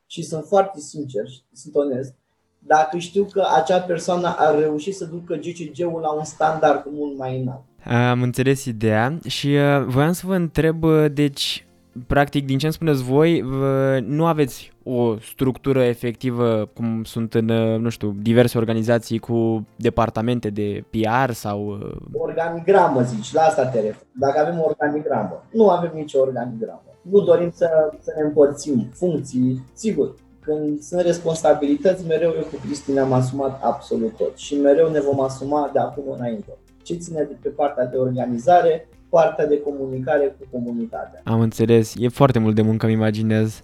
și 0.08 0.22
sunt 0.24 0.46
foarte 0.48 0.80
sincer 0.80 1.28
și 1.28 1.40
sunt 1.54 1.76
onest, 1.76 2.16
dacă 2.60 2.98
știu 2.98 3.24
că 3.24 3.44
acea 3.56 3.80
persoană 3.80 4.36
ar 4.38 4.60
reuși 4.60 4.92
să 4.92 5.06
ducă 5.06 5.36
GCG-ul 5.36 6.00
la 6.02 6.12
un 6.12 6.24
standard 6.24 6.84
mult 6.92 7.18
mai 7.18 7.42
înalt. 7.42 7.62
Am 8.10 8.22
înțeles 8.22 8.66
ideea 8.66 9.18
și 9.28 9.48
uh, 9.48 9.84
voiam 9.86 10.12
să 10.12 10.24
vă 10.28 10.36
întreb, 10.36 10.84
uh, 10.84 11.06
deci, 11.14 11.68
practic, 12.08 12.46
din 12.46 12.58
ce 12.58 12.66
îmi 12.66 12.74
spuneți 12.74 13.04
voi, 13.04 13.42
vă- 13.42 14.00
nu 14.06 14.26
aveți 14.26 14.72
o 14.84 15.18
structură 15.20 15.84
efectivă 15.84 16.70
cum 16.74 17.04
sunt 17.04 17.34
în, 17.34 17.50
uh, 17.50 17.80
nu 17.80 17.90
știu, 17.90 18.16
diverse 18.22 18.58
organizații 18.58 19.20
cu 19.20 19.68
departamente 19.76 20.50
de 20.50 20.84
PR 20.90 21.32
sau... 21.32 21.68
uh, 21.82 21.96
Organigramă, 22.12 23.02
zici, 23.02 23.34
la 23.34 23.42
asta 23.42 23.66
te 23.66 23.80
referi. 23.80 24.06
Dacă 24.12 24.40
avem 24.40 24.60
o 24.60 24.64
organigramă. 24.66 25.44
Nu 25.52 25.70
avem 25.70 25.92
nicio 25.94 26.20
organigramă. 26.20 26.82
Nu 27.12 27.22
dorim 27.22 27.52
să, 27.56 27.70
să 28.02 28.14
ne 28.16 28.24
împărțim 28.24 28.90
funcții. 28.94 29.64
Sigur, 29.74 30.16
când 30.40 30.82
sunt 30.82 31.02
responsabilități, 31.02 32.08
mereu 32.08 32.34
eu 32.36 32.44
cu 32.44 32.56
Cristi 32.66 32.92
ne-am 32.92 33.14
asumat 33.14 33.60
absolut 33.64 34.16
tot 34.18 34.38
și 34.38 34.56
mereu 34.56 34.92
ne 34.92 35.00
vom 35.00 35.22
asuma 35.22 35.70
de 35.74 35.80
acum 35.80 36.04
înainte. 36.18 36.58
Ce 36.84 36.94
ține 36.96 37.24
de 37.24 37.36
pe 37.42 37.50
partea 37.50 37.86
de 37.86 37.98
organizare, 37.98 38.90
partea 39.10 39.48
de 39.48 39.62
comunicare 39.62 40.36
cu 40.40 40.58
comunitatea. 40.58 41.22
Am 41.24 41.40
înțeles, 41.40 41.94
e 41.98 42.08
foarte 42.08 42.40
mult 42.40 42.56
de 42.56 42.62
muncă, 42.62 42.86
îmi 42.86 42.96
imaginez. 42.96 43.64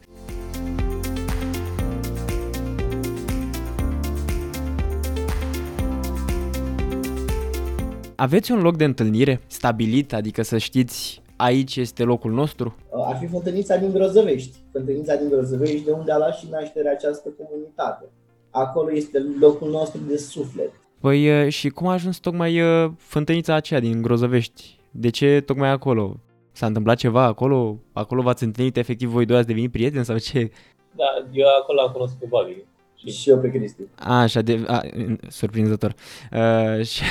Aveți 8.15 8.51
un 8.51 8.59
loc 8.59 8.77
de 8.77 8.83
întâlnire 8.83 9.41
stabilit, 9.47 10.13
adică 10.13 10.41
să 10.41 10.57
știți 10.57 11.22
aici 11.43 11.75
este 11.75 12.03
locul 12.03 12.31
nostru? 12.31 12.75
Uh, 12.89 13.03
Ar 13.07 13.17
fi 13.17 13.27
Fântânița 13.27 13.77
din 13.77 13.91
Grozăvești. 13.91 14.57
Fântânița 14.71 15.15
din 15.15 15.29
Grozăvești 15.29 15.83
de 15.83 15.91
unde 15.91 16.11
a 16.11 16.17
luat 16.17 16.35
și 16.35 16.47
nașterea 16.49 16.91
această 16.91 17.29
comunitate. 17.29 18.05
Acolo 18.49 18.91
este 18.93 19.25
locul 19.39 19.69
nostru 19.69 20.01
de 20.07 20.17
suflet. 20.17 20.71
Păi 20.99 21.45
uh, 21.45 21.51
și 21.51 21.69
cum 21.69 21.87
a 21.87 21.93
ajuns 21.93 22.17
tocmai 22.17 22.61
uh, 22.61 22.91
fântânița 22.97 23.53
aceea 23.53 23.79
din 23.79 24.01
Grozăvești? 24.01 24.79
De 24.91 25.09
ce 25.09 25.41
tocmai 25.45 25.69
acolo? 25.69 26.15
S-a 26.51 26.65
întâmplat 26.65 26.97
ceva 26.97 27.23
acolo? 27.23 27.77
Acolo 27.93 28.21
v-ați 28.21 28.43
întâlnit 28.43 28.77
efectiv 28.77 29.09
voi 29.09 29.25
doi 29.25 29.37
ați 29.37 29.47
devenit 29.47 29.71
prieteni 29.71 30.05
sau 30.05 30.17
ce? 30.17 30.51
da, 30.95 31.27
eu 31.31 31.47
acolo 31.61 31.81
am 31.81 31.91
cunoscut 31.91 32.19
pe 32.19 32.25
Bali. 32.29 32.65
Și 32.95 33.09
Și 33.09 33.29
eu 33.29 33.39
pe 33.39 33.49
Cristi. 33.49 33.81
A, 33.99 34.21
așa 34.21 34.41
de... 34.41 34.63
A, 34.67 34.81
surprinzător. 35.27 35.93
Uh, 36.31 36.85
și, 36.85 37.03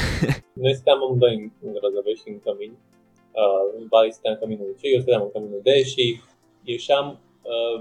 noi 0.53 0.75
stăteam 0.75 1.03
amândoi 1.03 1.35
în, 1.35 1.51
în 1.67 1.73
Grăzăvești, 1.79 2.29
în 2.29 2.39
cămin. 2.45 2.73
Uh, 3.41 3.63
în 3.79 3.85
Bali 3.93 4.13
stăteam 4.13 4.35
în 4.35 4.41
căminul 4.41 4.77
C, 4.81 4.83
eu 4.95 5.01
stăteam 5.01 5.23
în 5.27 5.33
căminul 5.35 5.61
D 5.67 5.69
și 5.93 6.05
ieșeam 6.73 7.07
uh, 7.53 7.77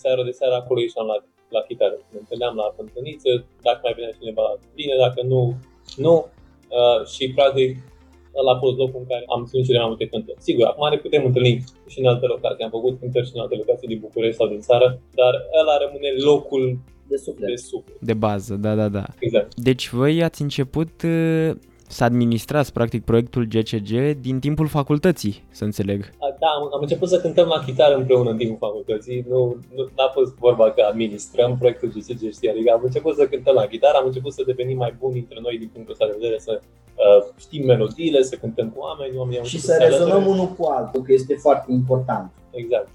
seara 0.00 0.22
de 0.28 0.30
seară 0.30 0.54
acolo 0.54 0.80
ieșeam 0.80 1.06
la, 1.12 1.16
la 1.56 1.60
chitară. 1.68 1.96
Ne 2.12 2.18
întâlneam 2.24 2.54
la 2.62 2.74
fântâniță, 2.76 3.30
dacă 3.66 3.80
mai 3.82 3.94
venea 3.98 4.14
cineva, 4.18 4.46
bine, 4.78 4.94
dacă 5.04 5.20
nu, 5.32 5.40
nu. 6.04 6.14
Uh, 6.78 7.00
și 7.12 7.32
practic 7.36 7.70
ăla 8.40 8.52
a 8.54 8.58
fost 8.64 8.76
locul 8.82 9.00
în 9.00 9.06
care 9.12 9.24
am 9.34 9.44
ținut 9.48 9.64
cele 9.66 9.78
mai 9.78 9.88
multe 9.92 10.06
cântări. 10.12 10.38
Sigur, 10.48 10.64
acum 10.66 10.88
ne 10.90 10.98
putem 11.04 11.22
întâlni 11.24 11.64
și 11.92 11.98
în 12.00 12.06
alte 12.12 12.26
locații. 12.26 12.64
Am 12.64 12.70
făcut 12.78 12.98
cântări 13.00 13.26
și 13.26 13.32
în 13.34 13.40
alte 13.40 13.56
locații 13.62 13.88
din 13.88 13.98
București 14.06 14.36
sau 14.36 14.46
din 14.48 14.60
țară, 14.60 14.86
dar 15.20 15.34
ăla 15.60 15.74
rămâne 15.84 16.10
locul 16.30 16.64
De 17.08 17.16
suflet. 17.16 17.48
de 17.48 17.56
suflet. 17.56 17.98
de 18.00 18.14
bază, 18.14 18.54
da, 18.54 18.74
da, 18.74 18.88
da. 18.88 19.04
Exact. 19.18 19.54
Deci 19.54 19.88
voi 19.90 20.22
ați 20.22 20.42
început 20.42 21.02
uh, 21.04 21.50
să 21.92 22.04
administrați 22.04 22.72
practic 22.72 23.04
proiectul 23.04 23.44
GCG 23.54 23.90
din 24.26 24.38
timpul 24.38 24.66
facultății, 24.78 25.44
să 25.50 25.64
înțeleg. 25.64 26.00
A, 26.18 26.26
Da, 26.40 26.46
am, 26.58 26.62
am 26.74 26.80
început 26.80 27.08
să 27.08 27.20
cântăm 27.20 27.46
la 27.54 27.64
chitară 27.66 27.94
împreună 27.96 28.30
în 28.30 28.36
timpul 28.36 28.56
facultății. 28.68 29.24
Nu, 29.28 29.56
nu 29.76 29.82
a 29.96 30.10
fost 30.12 30.34
vorba 30.34 30.70
că 30.70 30.80
administrăm 30.90 31.56
proiectul 31.58 31.88
GCG, 31.94 32.22
știi? 32.32 32.50
Adică 32.50 32.72
am 32.72 32.80
început 32.84 33.14
să 33.16 33.26
cântăm 33.26 33.54
la 33.54 33.66
chitară, 33.66 33.96
am 33.98 34.06
început 34.06 34.32
să 34.32 34.42
devenim 34.46 34.76
mai 34.76 34.94
buni 34.98 35.18
între 35.18 35.38
noi 35.42 35.58
din 35.58 35.70
punctul 35.72 35.92
ăsta 35.92 36.06
de 36.06 36.16
vedere, 36.20 36.38
să 36.38 36.60
uh, 36.62 37.20
știm 37.38 37.64
melodiile, 37.66 38.22
să 38.22 38.36
cântăm 38.36 38.68
cu 38.70 38.78
oameni, 38.80 39.16
oamenii 39.16 39.38
au 39.38 39.44
Și 39.44 39.54
început 39.54 39.74
să 39.76 39.80
se 39.80 39.84
rezonăm 39.88 40.10
alăture. 40.16 40.32
unul 40.34 40.48
cu 40.58 40.64
altul, 40.78 41.02
că 41.02 41.12
este 41.12 41.34
foarte 41.34 41.72
important. 41.72 42.30
Exact. 42.50 42.88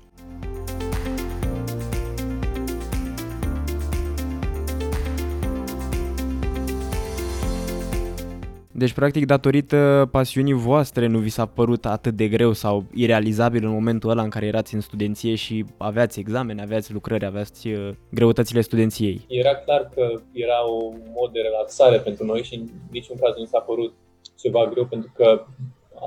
Deci, 8.77 8.93
practic, 8.93 9.25
datorită 9.25 10.07
pasiunii 10.11 10.53
voastre, 10.53 11.07
nu 11.07 11.19
vi 11.19 11.29
s-a 11.29 11.45
părut 11.45 11.85
atât 11.85 12.13
de 12.13 12.27
greu 12.27 12.53
sau 12.53 12.83
irealizabil 12.93 13.63
în 13.65 13.71
momentul 13.71 14.09
ăla 14.09 14.21
în 14.21 14.29
care 14.29 14.45
erați 14.45 14.73
în 14.75 14.81
studenție 14.81 15.35
și 15.35 15.65
aveați 15.77 16.19
examene, 16.19 16.61
aveați 16.61 16.93
lucrări, 16.93 17.25
aveați 17.25 17.67
uh, 17.67 17.89
greutățile 18.11 18.61
studenției. 18.61 19.25
Era 19.27 19.55
clar 19.55 19.89
că 19.95 20.21
era 20.31 20.59
un 20.59 20.95
mod 21.15 21.31
de 21.31 21.39
relaxare 21.39 21.97
pentru 21.97 22.25
noi 22.25 22.43
și 22.43 22.55
în 22.55 22.67
niciun 22.91 23.15
caz 23.21 23.37
nu 23.37 23.45
s-a 23.45 23.59
părut 23.59 23.93
ceva 24.39 24.69
greu 24.71 24.85
pentru 24.85 25.11
că 25.15 25.45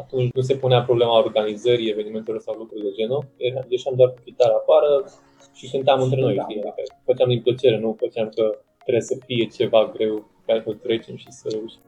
atunci 0.00 0.32
nu 0.32 0.40
se 0.40 0.54
punea 0.54 0.82
problema 0.82 1.18
organizării 1.18 1.90
evenimentelor 1.90 2.40
sau 2.40 2.54
lucruri 2.58 2.82
de 2.82 2.90
genul. 2.96 3.24
Era- 3.36 3.64
Ieșeam 3.68 3.94
doar 3.96 4.08
cu 4.08 4.18
chitară 4.24 4.52
afară 4.60 5.04
și 5.54 5.70
cântam 5.70 6.00
între 6.02 6.20
noi. 6.20 6.34
Da, 6.34 6.42
Știi? 6.48 6.60
da. 6.62 6.68
Adică 6.68 6.94
făceam 7.04 7.28
din 7.28 7.40
plăcere, 7.40 7.78
nu 7.78 7.96
făceam 7.98 8.28
că 8.34 8.58
trebuie 8.82 9.02
să 9.02 9.16
fie 9.26 9.44
ceva 9.56 9.90
greu 9.94 10.30
care 10.46 10.62
să 10.66 10.72
trecem 10.82 11.16
și 11.16 11.26
să 11.30 11.48
reușim. 11.52 11.80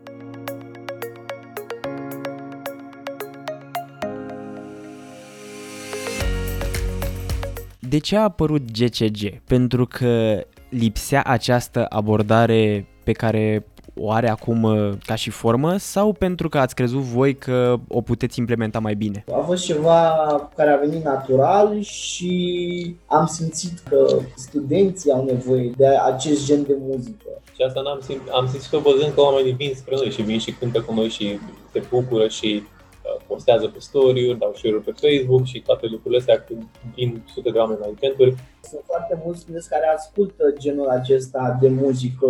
De 7.92 7.98
ce 7.98 8.16
a 8.16 8.22
apărut 8.22 8.62
GCG? 8.70 9.40
Pentru 9.46 9.86
că 9.86 10.44
lipsea 10.68 11.22
această 11.26 11.86
abordare 11.88 12.86
pe 13.04 13.12
care 13.12 13.66
o 13.94 14.10
are 14.10 14.28
acum 14.28 14.62
uh, 14.62 14.92
ca 15.06 15.14
și 15.14 15.30
formă 15.30 15.76
sau 15.76 16.12
pentru 16.12 16.48
că 16.48 16.58
ați 16.58 16.74
crezut 16.74 17.00
voi 17.00 17.34
că 17.34 17.76
o 17.88 18.00
puteți 18.00 18.38
implementa 18.38 18.78
mai 18.78 18.94
bine? 18.94 19.24
A 19.32 19.38
fost 19.38 19.64
ceva 19.64 20.14
care 20.56 20.70
a 20.70 20.76
venit 20.76 21.04
natural 21.04 21.80
și 21.80 22.96
am 23.06 23.26
simțit 23.26 23.78
că 23.88 24.06
studenții 24.36 25.12
au 25.12 25.24
nevoie 25.24 25.72
de 25.76 25.86
acest 25.86 26.46
gen 26.46 26.62
de 26.62 26.76
muzică. 26.80 27.28
Și 27.54 27.62
asta 27.66 27.80
n-am 27.80 28.00
simt, 28.02 28.28
am 28.32 28.48
simțit-o 28.48 28.80
văzând 28.80 29.14
că 29.14 29.20
oamenii 29.20 29.52
vin 29.52 29.72
spre 29.74 29.94
noi 29.96 30.10
și 30.10 30.22
vin 30.22 30.38
și 30.38 30.52
cântă 30.52 30.80
cu 30.80 30.94
noi 30.94 31.08
și 31.08 31.38
se 31.72 31.82
bucură 31.90 32.28
și 32.28 32.62
uh, 32.64 32.81
postează 33.26 33.68
pe 33.68 33.78
story-uri, 33.78 34.38
dau 34.38 34.52
share 34.54 34.76
pe 34.76 34.92
Facebook 34.92 35.44
și 35.44 35.62
toate 35.62 35.86
lucrurile 35.86 36.20
astea 36.20 36.44
când 36.44 36.62
vin 36.94 37.22
sute 37.34 37.50
de 37.50 37.58
oameni 37.58 37.80
la 37.80 37.86
eventuri. 37.86 38.34
Sunt 38.62 38.82
foarte 38.84 39.20
mulți 39.24 39.40
studenți 39.40 39.68
care 39.68 39.86
ascultă 39.86 40.54
genul 40.58 40.88
acesta 40.88 41.58
de 41.60 41.68
muzică, 41.68 42.26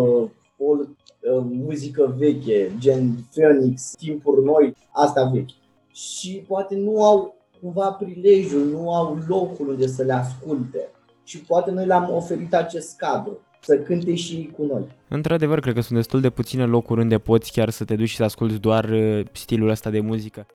old, 0.59 0.89
uh, 0.89 1.45
muzică 1.51 2.15
veche, 2.19 2.73
gen 2.79 3.15
Phoenix, 3.31 3.95
timpuri 3.99 4.45
noi, 4.45 4.75
asta 4.91 5.25
vechi. 5.25 5.61
Și 5.93 6.45
poate 6.49 6.77
nu 6.77 7.05
au 7.05 7.35
cumva 7.61 7.93
prilejul, 7.93 8.65
nu 8.65 8.95
au 8.95 9.19
locul 9.29 9.69
unde 9.69 9.87
să 9.87 10.03
le 10.03 10.13
asculte. 10.13 10.89
Și 11.25 11.39
poate 11.39 11.71
noi 11.71 11.87
le-am 11.87 12.11
oferit 12.15 12.55
acest 12.55 12.97
cadru, 12.97 13.41
să 13.65 13.79
cânte 13.79 14.15
și 14.15 14.35
ei 14.35 14.51
cu 14.57 14.65
noi. 14.65 14.83
Într-adevăr, 15.09 15.61
cred 15.61 15.75
că 15.75 15.81
sunt 15.81 15.99
destul 15.99 16.21
de 16.21 16.31
puține 16.31 16.65
locuri 16.65 17.01
unde 17.01 17.19
poți 17.19 17.53
chiar 17.53 17.71
să 17.71 17.85
te 17.85 17.97
duci 17.97 18.09
și 18.09 18.17
să 18.17 18.25
asculti 18.25 18.59
doar 18.59 18.85
uh, 18.85 19.21
stilul 19.33 19.69
ăsta 19.69 19.91
de 19.91 20.01
muzică. 20.01 20.47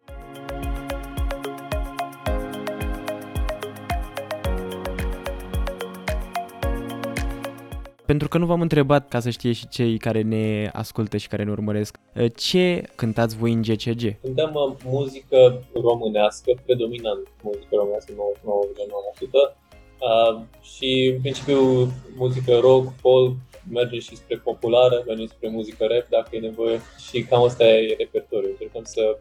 Pentru 8.06 8.28
că 8.28 8.38
nu 8.38 8.46
v-am 8.46 8.62
întrebat, 8.62 9.08
ca 9.08 9.20
să 9.20 9.30
știe 9.30 9.52
și 9.52 9.68
cei 9.68 9.98
care 9.98 10.22
ne 10.22 10.70
ascultă 10.74 11.18
și 11.18 11.28
care 11.28 11.44
ne 11.44 11.52
urmăresc, 11.52 11.98
uh, 12.16 12.26
ce 12.36 12.84
cântați 12.96 13.38
voi 13.38 13.52
în 13.52 13.62
GCG? 13.62 14.20
Cântăm 14.22 14.52
uh, 14.54 14.76
muzică 14.86 15.64
românească, 15.74 16.52
predominant 16.66 17.28
muzică 17.42 17.76
românească 17.76 18.14
99,9%, 18.14 19.67
Uh, 20.00 20.42
și 20.62 21.12
în 21.16 21.22
principiu 21.22 21.92
muzică 22.18 22.60
rock, 22.60 22.94
folk, 23.00 23.36
mergem 23.72 24.00
și 24.00 24.16
spre 24.16 24.38
populară, 24.38 25.04
mergem 25.08 25.26
spre 25.26 25.50
muzică 25.50 25.86
rap 25.86 26.08
dacă 26.10 26.28
e 26.32 26.40
nevoie 26.40 26.80
și 27.10 27.22
cam 27.22 27.44
asta 27.44 27.64
e 27.64 27.96
repertoriul. 27.98 28.52
Încercăm 28.52 28.84
să 28.84 29.18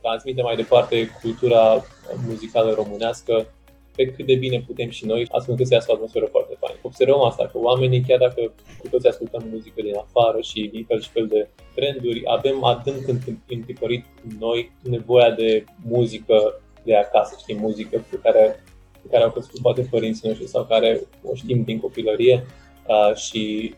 transmitem 0.00 0.44
mai 0.44 0.56
departe 0.56 1.08
cultura 1.22 1.84
muzicală 2.26 2.72
românească 2.72 3.46
pe 3.96 4.06
cât 4.06 4.26
de 4.26 4.34
bine 4.34 4.64
putem 4.66 4.90
și 4.90 5.06
noi, 5.06 5.26
astfel 5.30 5.52
încât 5.52 5.66
să 5.66 5.74
iasă 5.74 5.86
o 5.90 5.94
atmosferă 5.94 6.26
foarte 6.30 6.54
faină. 6.58 6.78
Observăm 6.82 7.22
asta, 7.22 7.46
că 7.46 7.58
oamenii, 7.58 8.04
chiar 8.08 8.18
dacă 8.18 8.52
cu 8.78 8.88
toți 8.88 9.06
ascultăm 9.06 9.44
muzică 9.50 9.82
din 9.82 9.96
afară 9.96 10.40
și 10.40 10.70
din 10.72 10.84
fel 10.84 11.00
și 11.00 11.10
fel 11.10 11.26
de 11.26 11.48
trenduri, 11.74 12.22
avem 12.26 12.64
adânc 12.64 13.04
întipărit 13.48 14.04
noi 14.38 14.72
nevoia 14.82 15.30
de 15.30 15.64
muzică 15.84 16.60
de 16.84 16.96
acasă, 16.96 17.36
știi, 17.38 17.54
muzică 17.54 18.04
pe 18.10 18.18
care, 18.22 18.64
pe 19.02 19.08
care 19.10 19.24
au 19.24 19.30
crescut 19.30 19.60
poate 19.60 19.88
părinții 19.90 20.28
noștri 20.28 20.46
sau 20.48 20.64
care 20.64 21.00
o 21.22 21.34
știm 21.34 21.62
din 21.62 21.80
copilărie 21.80 22.46
uh, 22.86 23.16
și 23.16 23.74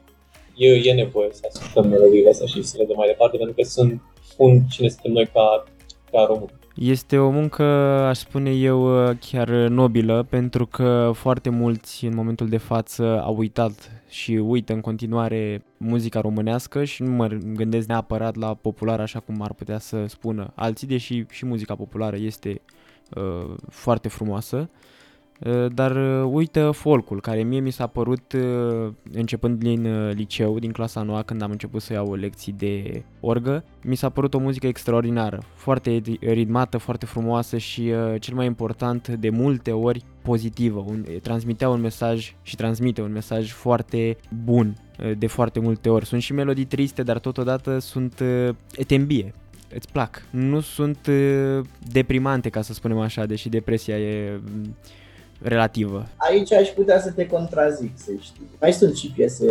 e, 0.57 0.69
e 0.69 0.93
nevoie 0.93 1.28
să 1.33 1.49
ascultăm 1.49 1.90
melodiile 1.90 2.31
astea 2.31 2.47
și 2.47 2.62
să 2.62 2.76
le 2.78 2.85
dăm 2.85 2.97
mai 2.97 3.07
departe, 3.07 3.37
pentru 3.37 3.54
că 3.54 3.62
sunt, 3.62 4.00
spun 4.28 4.61
cine 4.71 4.88
suntem 4.88 5.12
noi 5.12 5.26
ca, 5.33 5.64
ca 6.11 6.25
români. 6.28 6.62
Este 6.75 7.19
o 7.19 7.31
muncă, 7.31 7.62
aș 8.09 8.19
spune 8.19 8.50
eu, 8.50 8.88
chiar 9.31 9.49
nobilă, 9.49 10.26
pentru 10.31 10.66
că 10.66 11.11
foarte 11.14 11.49
mulți 11.49 12.04
în 12.04 12.14
momentul 12.14 12.49
de 12.49 12.57
față 12.57 13.21
au 13.23 13.37
uitat 13.37 14.02
și 14.09 14.33
uită 14.33 14.73
în 14.73 14.81
continuare 14.81 15.64
muzica 15.76 16.21
românească 16.21 16.85
și 16.85 17.02
nu 17.02 17.11
mă 17.11 17.26
gândesc 17.54 17.87
neapărat 17.87 18.37
la 18.37 18.54
popular 18.54 19.00
așa 19.00 19.21
cum 19.21 19.43
ar 19.43 19.52
putea 19.52 19.78
să 19.78 20.04
spună 20.07 20.52
alții, 20.54 20.87
deși 20.87 21.25
și 21.31 21.47
muzica 21.47 21.75
populară 21.75 22.16
este 22.16 22.61
uh, 23.16 23.54
foarte 23.69 24.09
frumoasă. 24.09 24.69
Uh, 25.45 25.67
dar 25.75 25.97
uh, 25.97 26.31
uită 26.33 26.71
folcul, 26.71 27.21
care 27.21 27.43
mie 27.43 27.61
mi 27.61 27.71
s-a 27.71 27.87
părut 27.87 28.33
uh, 28.33 28.93
începând 29.13 29.59
din 29.59 30.09
liceu, 30.11 30.59
din 30.59 30.73
clasa 30.73 31.03
noua, 31.03 31.23
când 31.23 31.43
am 31.43 31.51
început 31.51 31.83
să 31.83 31.93
iau 31.93 32.15
lecții 32.15 32.53
de 32.53 33.03
orgă, 33.21 33.65
mi 33.83 33.95
s-a 33.95 34.09
părut 34.09 34.35
o 34.35 34.39
muzică 34.39 34.67
extraordinară, 34.67 35.43
foarte 35.55 36.03
ritmată, 36.21 36.79
foarte 36.79 37.07
frumoasă 37.07 37.59
și 37.59 37.93
cel 38.19 38.35
mai 38.35 38.47
important, 38.47 39.09
de 39.09 39.31
multe 39.31 39.73
ori 39.73 40.05
pozitivă, 40.23 40.85
un, 40.89 41.05
transmitea 41.23 41.69
un 41.69 41.81
mesaj 41.81 42.35
și 42.43 42.57
transmite 42.57 43.03
un 43.03 43.13
mesaj 43.13 43.53
foarte 43.53 44.17
bun 44.45 44.77
de 45.19 45.27
foarte 45.27 45.61
multe 45.61 45.89
ori. 45.89 46.07
Sunt 46.07 46.23
și 46.23 46.33
melodii 46.33 46.65
triste, 46.65 47.03
dar 47.03 47.19
totodată 47.19 47.79
sunt 47.79 48.23
etembie, 48.77 49.35
îți 49.75 49.93
plac. 49.93 50.27
Nu 50.31 50.61
sunt 50.61 51.11
deprimante, 51.93 52.49
ca 52.49 52.63
să 52.63 52.73
spunem 52.73 52.99
așa, 52.99 53.27
deși 53.27 53.49
depresia 53.49 53.99
e 53.99 54.41
relativă. 55.45 56.07
Aici 56.17 56.53
aș 56.53 56.69
putea 56.69 57.01
să 57.01 57.13
te 57.13 57.27
contrazic, 57.27 57.91
să 57.95 58.13
știi. 58.21 58.47
Mai 58.61 58.73
sunt 58.73 58.97
și 58.97 59.11
piese 59.11 59.47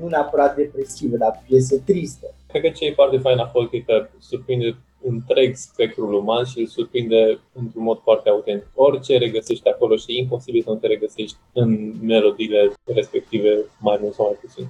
nu 0.00 0.08
neapărat 0.08 0.56
depresive, 0.56 1.16
dar 1.16 1.42
piese 1.46 1.78
triste. 1.78 2.34
Cred 2.46 2.62
că 2.62 2.68
ce 2.68 2.84
e 2.84 2.92
foarte 2.92 3.18
fain 3.18 3.36
la 3.36 3.46
folk 3.46 3.72
e 3.72 3.80
că 3.80 4.08
surprinde 4.18 4.76
întreg 5.04 5.54
spectrul 5.54 6.14
uman 6.14 6.44
și 6.44 6.58
îl 6.58 6.66
surprinde 6.66 7.38
într-un 7.52 7.82
mod 7.82 8.00
foarte 8.02 8.28
autentic. 8.28 8.68
Orice 8.74 9.18
regăsești 9.18 9.68
acolo 9.68 9.96
și 9.96 10.12
e 10.12 10.18
imposibil 10.18 10.62
să 10.62 10.70
nu 10.70 10.76
te 10.76 10.86
regăsești 10.86 11.36
în 11.52 11.94
melodiile 12.02 12.72
respective, 12.84 13.64
mai 13.80 13.98
mult 14.00 14.14
sau 14.14 14.24
mai 14.24 14.38
puțin. 14.40 14.66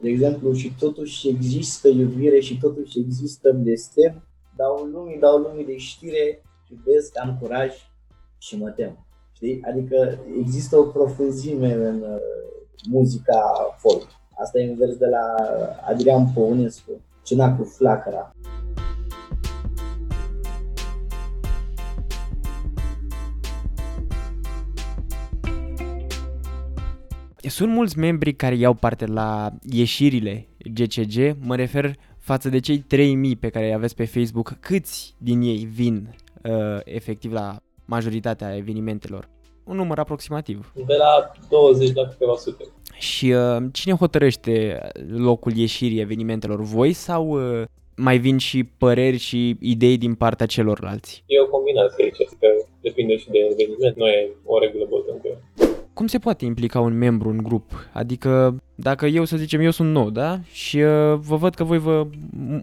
De 0.00 0.08
exemplu, 0.08 0.52
și 0.52 0.72
totuși 0.78 1.28
există 1.28 1.88
iubire 1.88 2.40
și 2.40 2.58
totuși 2.58 2.98
există 2.98 3.52
blestem, 3.62 4.22
dau 4.56 4.88
lumii, 4.92 5.18
dau 5.18 5.38
lumii 5.38 5.64
de 5.64 5.76
știre, 5.76 6.42
iubesc, 6.70 7.18
am 7.22 7.38
curaj 7.40 7.72
și 8.38 8.56
mă 8.56 8.68
tem. 8.68 9.05
Știi? 9.36 9.62
Adică 9.70 10.18
există 10.40 10.76
o 10.76 10.82
profunzime 10.82 11.72
în 11.72 12.00
uh, 12.00 12.18
muzica 12.88 13.42
folk. 13.78 14.06
Asta 14.38 14.58
e 14.58 14.70
un 14.70 14.76
vers 14.76 14.96
de 14.96 15.06
la 15.06 15.34
Adrian 15.88 16.32
Păunescu, 16.34 16.90
Cina 17.22 17.56
cu 17.56 17.64
flacăra. 17.64 18.30
Sunt 27.36 27.72
mulți 27.72 27.98
membri 27.98 28.34
care 28.34 28.54
iau 28.54 28.74
parte 28.74 29.06
la 29.06 29.52
ieșirile 29.62 30.48
GCG, 30.72 31.36
mă 31.40 31.56
refer 31.56 31.96
față 32.18 32.48
de 32.48 32.60
cei 32.60 32.78
3000 32.78 33.36
pe 33.36 33.48
care 33.48 33.66
îi 33.66 33.74
aveți 33.74 33.94
pe 33.94 34.04
Facebook, 34.04 34.56
câți 34.60 35.14
din 35.18 35.40
ei 35.40 35.64
vin 35.64 36.14
uh, 36.42 36.80
efectiv 36.84 37.32
la 37.32 37.60
majoritatea 37.86 38.56
evenimentelor. 38.56 39.28
Un 39.64 39.76
număr 39.76 39.98
aproximativ. 39.98 40.72
De 40.86 40.94
la 40.98 41.30
20 41.50 41.94
la 41.94 42.08
câteva 42.08 42.34
sute. 42.36 42.64
Și 42.98 43.30
uh, 43.30 43.56
cine 43.72 43.94
hotărăște 43.94 44.80
locul 45.08 45.52
ieșirii 45.56 46.00
evenimentelor? 46.00 46.60
Voi 46.60 46.92
sau 46.92 47.28
uh, 47.28 47.64
mai 47.96 48.18
vin 48.18 48.38
și 48.38 48.64
păreri 48.64 49.16
și 49.16 49.56
idei 49.60 49.96
din 49.96 50.14
partea 50.14 50.46
celorlalți? 50.46 51.24
E 51.26 51.40
o 51.40 51.46
combinație 51.46 52.04
aici, 52.04 52.16
că 52.16 52.48
depinde 52.80 53.16
și 53.16 53.30
de 53.30 53.38
eveniment, 53.56 53.96
nu 53.96 54.06
e 54.06 54.30
o 54.44 54.58
regulă 54.58 54.86
bătută 54.90 55.38
cum 55.96 56.06
se 56.06 56.18
poate 56.18 56.44
implica 56.44 56.80
un 56.80 56.98
membru 56.98 57.28
în 57.28 57.42
grup? 57.42 57.70
Adică 57.92 58.56
dacă 58.78 59.06
eu, 59.06 59.24
să 59.24 59.36
zicem, 59.36 59.60
eu 59.60 59.70
sunt 59.70 59.92
nou, 59.92 60.10
da? 60.10 60.38
Și 60.52 60.78
uh, 60.78 61.18
vă 61.18 61.36
văd 61.36 61.54
că 61.54 61.64
voi 61.64 61.78
vă 61.78 62.06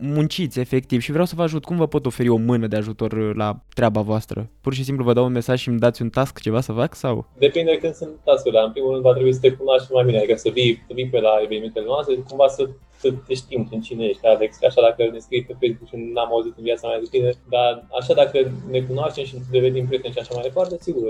munciți 0.01 0.59
efectiv 0.59 1.01
și 1.01 1.11
vreau 1.11 1.25
să 1.25 1.35
vă 1.35 1.41
ajut, 1.41 1.65
cum 1.65 1.77
vă 1.77 1.87
pot 1.87 2.05
oferi 2.05 2.29
o 2.29 2.35
mână 2.35 2.67
de 2.67 2.75
ajutor 2.75 3.11
uh, 3.11 3.31
la 3.35 3.59
treaba 3.73 4.01
voastră? 4.01 4.49
Pur 4.61 4.73
și 4.73 4.83
simplu 4.83 5.03
vă 5.03 5.13
dau 5.13 5.25
un 5.25 5.31
mesaj 5.31 5.59
și 5.59 5.69
îmi 5.69 5.79
dați 5.79 6.01
un 6.01 6.09
task, 6.09 6.39
ceva 6.39 6.61
să 6.61 6.71
fac 6.71 6.95
sau? 6.95 7.25
Depinde 7.37 7.77
când 7.81 7.93
sunt 7.93 8.11
task-urile. 8.23 8.61
În 8.65 8.71
primul 8.71 8.91
rând 8.91 9.03
va 9.03 9.13
trebui 9.13 9.33
să 9.33 9.39
te 9.39 9.51
cunoaști 9.51 9.93
mai 9.93 10.05
bine, 10.05 10.17
adică 10.17 10.35
să 10.35 10.49
vii, 10.53 10.83
să 10.87 10.93
vii 10.93 11.09
pe 11.09 11.19
la 11.19 11.33
evenimentele 11.43 11.85
noastre, 11.85 12.15
cumva 12.15 12.47
să 12.47 12.69
să 13.03 13.13
te 13.27 13.33
știm 13.41 13.61
în 13.71 13.81
cine 13.81 14.03
ești, 14.05 14.25
Alex, 14.25 14.51
așa 14.69 14.81
dacă 14.87 15.01
ne 15.11 15.19
scrii 15.25 15.47
pe 15.47 15.55
Facebook 15.61 15.87
și 15.89 15.95
n-am 16.15 16.31
auzit 16.35 16.53
în 16.57 16.63
viața 16.63 16.87
mea 16.87 16.99
de 16.99 17.07
tine, 17.13 17.29
dar 17.49 17.71
așa 17.99 18.13
dacă 18.21 18.37
ne 18.73 18.79
cunoaștem 18.89 19.23
și 19.23 19.35
devenim 19.51 19.85
prieteni 19.87 20.13
și 20.13 20.19
așa 20.19 20.33
mai 20.33 20.47
departe, 20.49 20.75
sigur, 20.87 21.03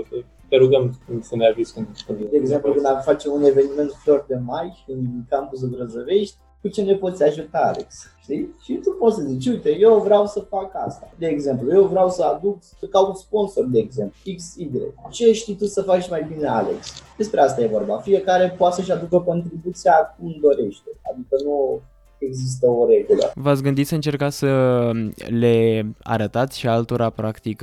te 0.48 0.56
rugăm 0.56 0.84
să 1.28 1.34
ne 1.36 1.46
avizi 1.46 1.72
când, 1.74 1.86
când 2.06 2.18
De 2.18 2.36
exemplu, 2.36 2.72
când 2.72 2.86
am 2.86 3.00
face 3.10 3.26
un 3.28 3.42
eveniment 3.42 3.90
flor 4.02 4.24
de 4.28 4.38
mai 4.52 4.84
în 4.86 5.00
campusul 5.28 5.68
Grăzăvești, 5.74 6.36
cu 6.64 6.70
ce 6.70 6.82
ne 6.82 6.94
poți 6.94 7.22
ajuta, 7.22 7.58
Alex? 7.74 7.94
Știi? 8.22 8.54
Și 8.62 8.72
tu 8.72 8.90
poți 8.90 9.16
să 9.16 9.22
zici, 9.22 9.46
uite, 9.46 9.78
eu 9.78 9.98
vreau 9.98 10.26
să 10.26 10.40
fac 10.40 10.70
asta. 10.86 11.12
De 11.18 11.26
exemplu, 11.26 11.72
eu 11.74 11.84
vreau 11.84 12.10
să 12.10 12.22
aduc, 12.22 12.56
să 12.60 12.86
caut 12.86 13.16
sponsor, 13.16 13.64
de 13.64 13.78
exemplu, 13.78 14.16
XY. 14.36 14.70
Ce 15.10 15.32
știi 15.32 15.56
tu 15.56 15.64
să 15.64 15.82
faci 15.82 16.08
mai 16.08 16.26
bine, 16.34 16.46
Alex? 16.48 17.02
Despre 17.16 17.40
asta 17.40 17.62
e 17.62 17.66
vorba. 17.66 17.96
Fiecare 17.98 18.54
poate 18.58 18.74
să-și 18.74 18.92
aducă 18.92 19.18
contribuția 19.18 20.14
cum 20.18 20.36
dorește. 20.40 20.90
Adică 21.12 21.36
nu 21.44 21.80
există 22.18 22.66
o 22.66 22.86
regulă. 22.86 23.32
V-ați 23.34 23.62
gândit 23.62 23.86
să 23.86 23.94
încercați 23.94 24.38
să 24.38 24.90
le 25.28 25.86
arătați 26.02 26.58
și 26.58 26.68
altora, 26.68 27.10
practic, 27.10 27.62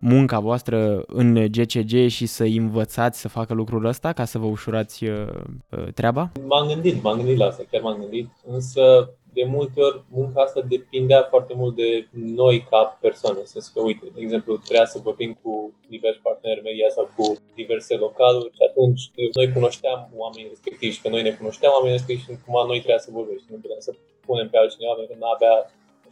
munca 0.00 0.38
voastră 0.38 1.04
în 1.06 1.46
GCG 1.50 2.08
și 2.08 2.26
să 2.26 2.44
învățați 2.44 3.20
să 3.20 3.28
facă 3.28 3.54
lucrul 3.54 3.84
ăsta 3.84 4.12
ca 4.12 4.24
să 4.24 4.38
vă 4.38 4.46
ușurați 4.46 5.04
uh, 5.04 5.26
uh, 5.70 5.92
treaba? 5.94 6.30
M-am 6.46 6.66
gândit, 6.66 7.02
m-am 7.02 7.16
gândit 7.16 7.36
la 7.36 7.46
asta, 7.46 7.62
chiar 7.70 7.82
m-am 7.82 7.98
gândit, 7.98 8.28
însă 8.46 9.10
de 9.32 9.44
multe 9.44 9.80
ori 9.80 10.02
munca 10.18 10.40
asta 10.42 10.60
depindea 10.60 11.22
foarte 11.32 11.54
mult 11.56 11.74
de 11.76 12.08
noi 12.40 12.66
ca 12.70 12.98
persoană. 13.00 13.40
Să 13.44 13.70
că, 13.74 13.80
uite, 13.80 14.04
de 14.14 14.20
exemplu, 14.20 14.56
trebuia 14.56 14.86
să 14.86 14.98
vorbim 15.08 15.38
cu 15.42 15.52
diversi 15.88 16.20
parteneri 16.22 16.66
media 16.68 16.88
sau 16.96 17.04
cu 17.16 17.24
diverse 17.54 17.94
localuri 17.94 18.54
și 18.56 18.62
atunci 18.68 19.02
noi 19.38 19.52
cunoșteam 19.52 20.00
oamenii 20.22 20.52
respectivi 20.54 20.94
și 20.94 21.02
că 21.02 21.08
noi 21.08 21.22
ne 21.22 21.32
cunoșteam 21.40 21.72
oamenii 21.72 21.96
respectivi 21.98 22.26
și 22.26 22.42
cumva 22.44 22.62
noi 22.70 22.78
trebuia 22.82 23.02
să 23.06 23.10
vorbim 23.18 23.38
și 23.42 23.52
nu 23.52 23.62
puteam 23.64 23.82
să 23.88 23.92
punem 24.26 24.48
pe 24.50 24.58
altcineva 24.58 24.94
pentru 24.96 25.12
că 25.12 25.18
nu 25.22 25.30
avea 25.36 25.54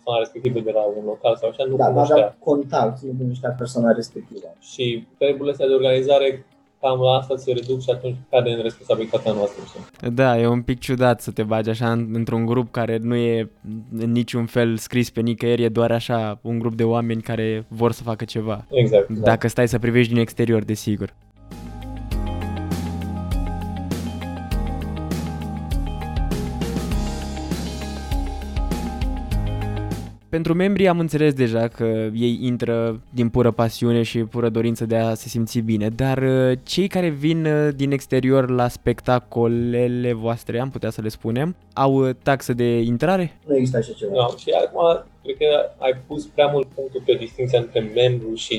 persoana 0.08 0.18
respectivă 0.18 0.60
de 0.60 0.72
la 0.78 0.84
un 0.98 1.04
local 1.04 1.36
sau 1.36 1.48
așa, 1.48 1.64
nu 1.70 1.76
da, 1.76 1.86
cunoștea. 1.86 2.16
avea 2.16 2.36
contact, 2.38 3.00
nu 3.02 3.12
cunoștea 3.18 3.50
persoana 3.50 3.92
respectivă. 3.92 4.48
Și 4.60 5.06
treburile 5.18 5.50
astea 5.50 5.66
de 5.66 5.74
organizare 5.74 6.46
cam 6.80 7.00
la 7.00 7.10
asta 7.10 7.36
se 7.36 7.52
reduc 7.52 7.80
și 7.80 7.90
atunci 7.90 8.16
cade 8.30 8.50
în 8.50 8.62
responsabilitatea 8.62 9.32
noastră. 9.32 9.62
Da, 10.14 10.40
e 10.40 10.46
un 10.46 10.62
pic 10.62 10.78
ciudat 10.78 11.20
să 11.20 11.30
te 11.30 11.42
bagi 11.42 11.70
așa 11.70 11.92
într-un 11.92 12.46
grup 12.46 12.70
care 12.70 12.98
nu 13.02 13.14
e 13.14 13.50
în 13.98 14.12
niciun 14.12 14.46
fel 14.46 14.76
scris 14.76 15.10
pe 15.10 15.20
nicăieri, 15.20 15.62
e 15.62 15.68
doar 15.68 15.90
așa 15.90 16.38
un 16.42 16.58
grup 16.58 16.74
de 16.74 16.84
oameni 16.84 17.22
care 17.22 17.64
vor 17.68 17.92
să 17.92 18.02
facă 18.02 18.24
ceva. 18.24 18.64
Exact. 18.70 19.08
Dacă 19.08 19.42
da. 19.42 19.48
stai 19.48 19.68
să 19.68 19.78
privești 19.78 20.12
din 20.12 20.20
exterior, 20.20 20.64
desigur. 20.64 21.14
Pentru 30.28 30.54
membrii 30.54 30.88
am 30.88 30.98
înțeles 30.98 31.32
deja 31.32 31.68
că 31.68 31.84
ei 32.14 32.38
intră 32.42 33.00
din 33.14 33.28
pură 33.28 33.50
pasiune 33.50 34.02
și 34.02 34.18
pură 34.18 34.48
dorință 34.48 34.86
de 34.86 34.96
a 34.96 35.14
se 35.14 35.28
simți 35.28 35.58
bine, 35.58 35.88
dar 35.88 36.18
uh, 36.18 36.58
cei 36.62 36.88
care 36.88 37.08
vin 37.08 37.46
uh, 37.46 37.68
din 37.74 37.90
exterior 37.90 38.50
la 38.50 38.68
spectacolele 38.68 40.12
voastre, 40.12 40.60
am 40.60 40.70
putea 40.70 40.90
să 40.90 41.00
le 41.00 41.08
spunem, 41.08 41.56
au 41.72 41.92
uh, 41.94 42.14
taxă 42.22 42.52
de 42.52 42.80
intrare? 42.80 43.38
Nu 43.46 43.54
există 43.54 43.76
așa 43.76 43.92
ceva. 43.92 44.12
No, 44.12 44.36
și 44.36 44.50
acum 44.64 45.04
cred 45.22 45.36
că 45.36 45.70
ai 45.78 46.02
pus 46.06 46.26
prea 46.26 46.46
mult 46.46 46.66
punctul 46.66 47.02
pe 47.04 47.14
distinția 47.14 47.58
între 47.58 47.80
membru 47.94 48.34
și 48.34 48.54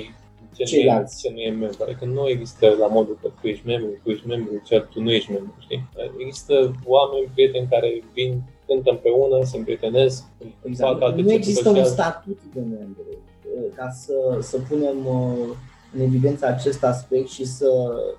ce, 0.55 0.63
nu 0.63 0.63
e, 0.63 0.65
ceilalți. 0.65 1.21
ce 1.21 1.31
nu 1.33 1.39
e 1.39 1.49
membru. 1.49 1.83
Adică 1.83 2.05
nu 2.05 2.29
există 2.29 2.75
la 2.79 2.87
modul 2.87 3.17
că 3.21 3.27
tu 3.41 3.47
ești 3.47 3.65
membru, 3.65 3.89
tu 4.03 4.09
ești 4.09 4.27
membru, 4.27 4.61
cel 4.65 4.87
tu 4.91 5.01
nu 5.01 5.11
ești 5.11 5.31
membru, 5.31 5.55
știi? 5.59 5.89
Există 6.17 6.53
oameni, 6.85 7.31
prieteni 7.33 7.67
care 7.69 8.03
vin, 8.13 8.41
cântă 8.69 8.89
împreună, 8.91 9.37
se 9.43 9.57
împrietenesc, 9.57 10.23
Exact. 10.61 10.91
fac 10.91 11.01
alte 11.01 11.21
Nu 11.21 11.31
există 11.31 11.63
sociale. 11.63 11.85
un 11.85 11.93
statut 11.93 12.39
de 12.53 12.59
membru 12.59 13.09
uh, 13.09 13.71
ca 13.75 13.89
să, 13.89 14.37
să 14.41 14.57
punem 14.69 14.97
uh, 15.05 15.55
în 15.93 16.01
evidență 16.01 16.45
acest 16.45 16.83
aspect 16.83 17.27
și 17.27 17.45
să... 17.45 17.69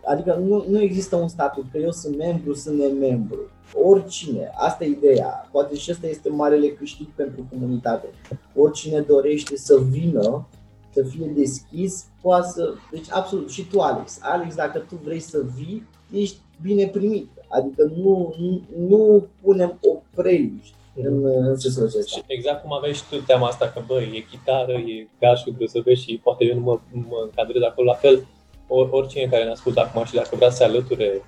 Adică 0.04 0.42
nu, 0.46 0.64
nu 0.68 0.80
există 0.80 1.16
un 1.16 1.28
statut, 1.28 1.64
că 1.72 1.78
eu 1.78 1.90
sunt 1.90 2.16
membru, 2.16 2.54
sunt 2.54 2.78
nemembru. 2.78 3.40
Oricine, 3.74 4.50
asta 4.54 4.84
e 4.84 4.88
ideea, 4.88 5.48
poate 5.52 5.74
și 5.74 5.90
ăsta 5.90 6.06
este 6.06 6.28
marele 6.28 6.68
câștig 6.68 7.06
pentru 7.14 7.46
comunitate. 7.50 8.06
Oricine 8.54 9.00
dorește 9.00 9.56
să 9.56 9.80
vină, 9.90 10.48
să 10.92 11.02
fie 11.02 11.32
deschis, 11.34 12.04
poate 12.22 12.48
să... 12.54 12.74
Deci 12.90 13.06
absolut, 13.10 13.50
și 13.50 13.66
tu 13.66 13.80
Alex. 13.80 14.18
Alex, 14.22 14.54
dacă 14.54 14.78
tu 14.78 15.00
vrei 15.04 15.20
să 15.20 15.42
vii, 15.56 15.86
ești 16.12 16.36
bine 16.62 16.86
primit. 16.86 17.28
Adică 17.48 17.92
nu, 17.96 18.34
nu, 18.38 18.62
nu 18.88 19.26
punem 19.42 19.78
opreli 19.82 20.52
în, 20.94 21.24
în 21.24 21.56
sensul 21.56 21.86
acesta. 21.86 22.16
Și 22.16 22.22
exact 22.26 22.62
cum 22.62 22.72
aveai 22.72 22.92
și 22.92 23.02
tu 23.10 23.16
teama 23.16 23.46
asta 23.46 23.68
că, 23.68 23.82
bă, 23.86 24.00
e 24.00 24.26
chitară, 24.30 24.72
e 24.72 25.08
gașul, 25.20 25.54
grăsăvești 25.56 26.10
și 26.10 26.20
poate 26.22 26.44
eu 26.44 26.54
nu 26.54 26.60
mă, 26.60 26.78
mă 26.92 27.20
încadrez 27.24 27.62
acolo, 27.62 27.86
la 27.86 27.94
fel, 27.94 28.26
or, 28.68 28.88
oricine 28.90 29.26
care 29.30 29.44
ne 29.44 29.50
ascultă 29.50 29.80
acum 29.80 30.04
și 30.04 30.14
dacă 30.14 30.36
vrea 30.36 30.50
să 30.50 30.56
se 30.56 30.64
alăture 30.64 31.22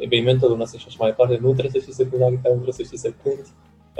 evenimentul 0.00 0.56
nostru 0.56 0.78
și 0.78 0.84
așa 0.88 0.96
mai 1.00 1.10
departe, 1.10 1.38
nu 1.40 1.52
trebuie 1.52 1.70
să 1.70 1.78
știi 1.78 1.92
să 1.92 2.02
cânti 2.02 2.24
la 2.24 2.34
chitară, 2.34 2.54
nu 2.54 2.62
trebuie 2.66 2.80
să 2.80 2.88
știi 2.90 3.04
să 3.06 3.10
cânti. 3.22 3.50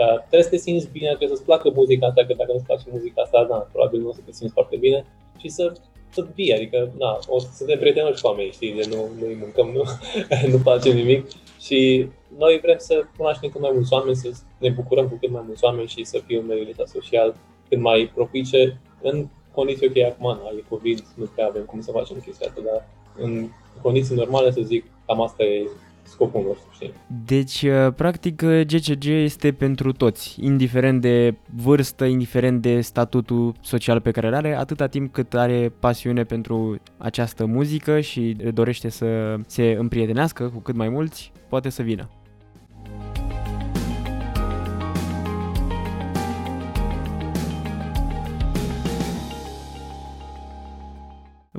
Uh, 0.02 0.18
trebuie 0.28 0.48
să 0.48 0.54
te 0.54 0.64
simți 0.66 0.88
bine, 0.96 1.08
trebuie 1.08 1.36
să-ți 1.36 1.48
placă 1.48 1.70
muzica 1.74 2.06
asta, 2.06 2.24
că 2.26 2.34
dacă 2.38 2.52
nu-ți 2.52 2.64
place 2.64 2.84
muzica 2.90 3.22
asta, 3.22 3.38
da, 3.50 3.58
probabil 3.72 4.00
nu 4.00 4.08
o 4.08 4.12
să 4.12 4.20
te 4.24 4.32
simți 4.32 4.52
foarte 4.52 4.76
bine 4.76 4.98
și 5.40 5.48
să 5.48 5.72
să 6.12 6.27
fie, 6.35 6.55
adică, 6.55 6.92
na, 6.98 7.18
o 7.27 7.38
să 7.38 7.48
suntem 7.57 7.79
prietenoși 7.79 8.22
cu 8.22 8.27
oamenii, 8.27 8.53
știi, 8.53 8.75
de 8.75 8.87
nu, 8.88 8.96
nu 9.20 9.27
îi 9.27 9.37
mâncăm, 9.40 9.70
nu, 9.70 9.83
nu 10.53 10.59
facem 10.59 10.94
nimic. 10.94 11.27
Și 11.61 12.09
noi 12.38 12.59
vrem 12.62 12.79
să 12.79 13.05
cunoaștem 13.16 13.51
cât 13.51 13.61
mai 13.61 13.70
mulți 13.75 13.92
oameni, 13.92 14.16
să 14.16 14.31
ne 14.59 14.68
bucurăm 14.68 15.09
cu 15.09 15.16
cât 15.20 15.31
mai 15.31 15.42
mulți 15.46 15.64
oameni 15.64 15.88
și 15.88 16.05
să 16.05 16.18
fie 16.27 16.38
un 16.38 16.46
mediul 16.46 16.68
ăsta 16.68 16.85
social 16.87 17.35
cât 17.68 17.79
mai 17.79 18.11
propice 18.14 18.81
în 19.03 19.27
condiții 19.53 19.87
ok, 19.87 19.96
acum 19.96 20.27
na, 20.27 20.51
e 20.59 20.64
COVID, 20.68 21.05
nu 21.14 21.25
prea 21.35 21.46
avem 21.46 21.62
cum 21.62 21.81
să 21.81 21.90
facem 21.90 22.16
chestia 22.25 22.46
asta, 22.48 22.61
dar 22.64 22.88
în 23.16 23.48
condiții 23.83 24.14
normale, 24.14 24.51
să 24.51 24.61
zic, 24.61 24.85
cam 25.07 25.20
asta 25.20 25.42
e 25.42 25.68
scopul 26.02 26.42
nostru, 26.46 26.68
știi? 26.72 26.92
Deci, 27.24 27.62
uh, 27.62 27.92
practic, 27.96 28.42
uh, 28.44 28.60
GCG 28.66 29.06
este 29.06 29.52
pentru 29.52 29.92
toți, 29.92 30.36
indiferent 30.40 31.00
de 31.00 31.34
vârstă, 31.54 32.04
indiferent 32.04 32.62
de 32.62 32.80
statutul 32.80 33.54
social 33.60 34.00
pe 34.00 34.10
care 34.10 34.26
îl 34.26 34.34
are, 34.34 34.56
atâta 34.56 34.86
timp 34.86 35.12
cât 35.12 35.34
are 35.34 35.72
pasiune 35.78 36.24
pentru 36.24 36.80
această 36.98 37.46
muzică 37.46 38.00
și 38.00 38.36
dorește 38.54 38.88
să 38.88 39.36
se 39.46 39.76
împrietenească 39.78 40.48
cu 40.48 40.58
cât 40.58 40.74
mai 40.74 40.88
mulți, 40.88 41.32
poate 41.48 41.68
să 41.68 41.82
vină. 41.82 42.08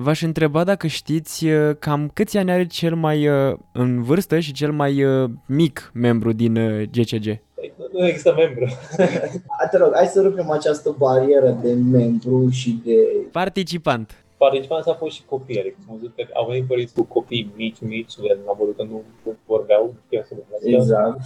V-aș 0.03 0.21
întreba 0.21 0.63
dacă 0.63 0.87
știți 0.87 1.45
uh, 1.47 1.75
cam 1.79 2.09
câți 2.13 2.37
ani 2.37 2.51
are 2.51 2.65
cel 2.65 2.95
mai 2.95 3.27
uh, 3.27 3.57
în 3.73 4.03
vârstă 4.03 4.39
și 4.39 4.51
cel 4.53 4.71
mai 4.71 5.03
uh, 5.03 5.29
mic 5.45 5.91
membru 5.93 6.31
din 6.31 6.55
uh, 6.55 6.87
GCG. 6.91 7.25
Păi, 7.53 7.73
nu- 7.77 7.99
Nu 7.99 8.07
există 8.07 8.33
membru. 8.37 8.65
A, 9.63 9.67
Te 9.67 9.77
rog, 9.77 9.91
hai 9.93 10.05
să 10.05 10.21
rupem 10.21 10.49
această 10.51 10.95
barieră 10.97 11.57
de 11.61 11.73
membru 11.73 12.49
și 12.49 12.81
de... 12.85 12.95
Participant. 13.31 14.23
Participanți 14.37 14.87
au 14.87 14.93
fost 14.93 15.15
și 15.15 15.23
copii, 15.25 15.59
adică 15.59 15.75
am 15.89 15.95
văzut 15.95 16.15
că 16.15 16.27
au 16.33 16.47
venit 16.49 16.65
părinți 16.67 16.93
cu 16.93 17.03
copii 17.03 17.51
mici, 17.55 17.79
mici, 17.79 18.15
de 18.15 18.37
la 18.45 18.53
modul 18.57 18.73
că 18.77 18.83
nu 18.83 19.01
nu 19.23 19.35
vorbeau, 19.45 19.93
chiar 20.09 20.23
să 20.27 20.33
nu 20.35 20.77
Exact. 20.77 21.19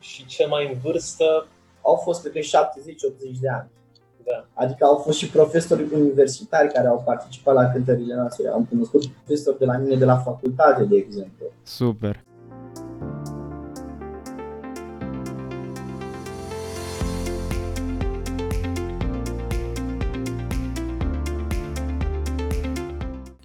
Și 0.00 0.26
cel 0.26 0.48
mai 0.48 0.66
în 0.72 0.78
vârstă, 0.82 1.46
Au 1.84 1.94
fost, 1.94 2.20
cred 2.20 2.32
că, 2.32 2.40
70-80 2.40 3.40
de 3.40 3.48
ani. 3.48 3.68
Da, 4.24 4.46
Adică 4.54 4.84
au 4.84 4.96
fost 4.96 5.18
și 5.18 5.30
profesori 5.30 5.86
universitari 5.94 6.72
care 6.72 6.86
au 6.86 7.02
participat 7.04 7.54
la 7.54 7.70
cântările 7.70 8.14
noastre. 8.14 8.48
Am 8.48 8.64
cunoscut 8.64 9.06
profesori 9.06 9.58
de 9.58 9.64
la 9.64 9.76
mine 9.76 9.96
de 9.96 10.04
la 10.04 10.16
facultate, 10.16 10.84
de 10.84 10.96
exemplu. 10.96 11.46
Super. 11.62 12.24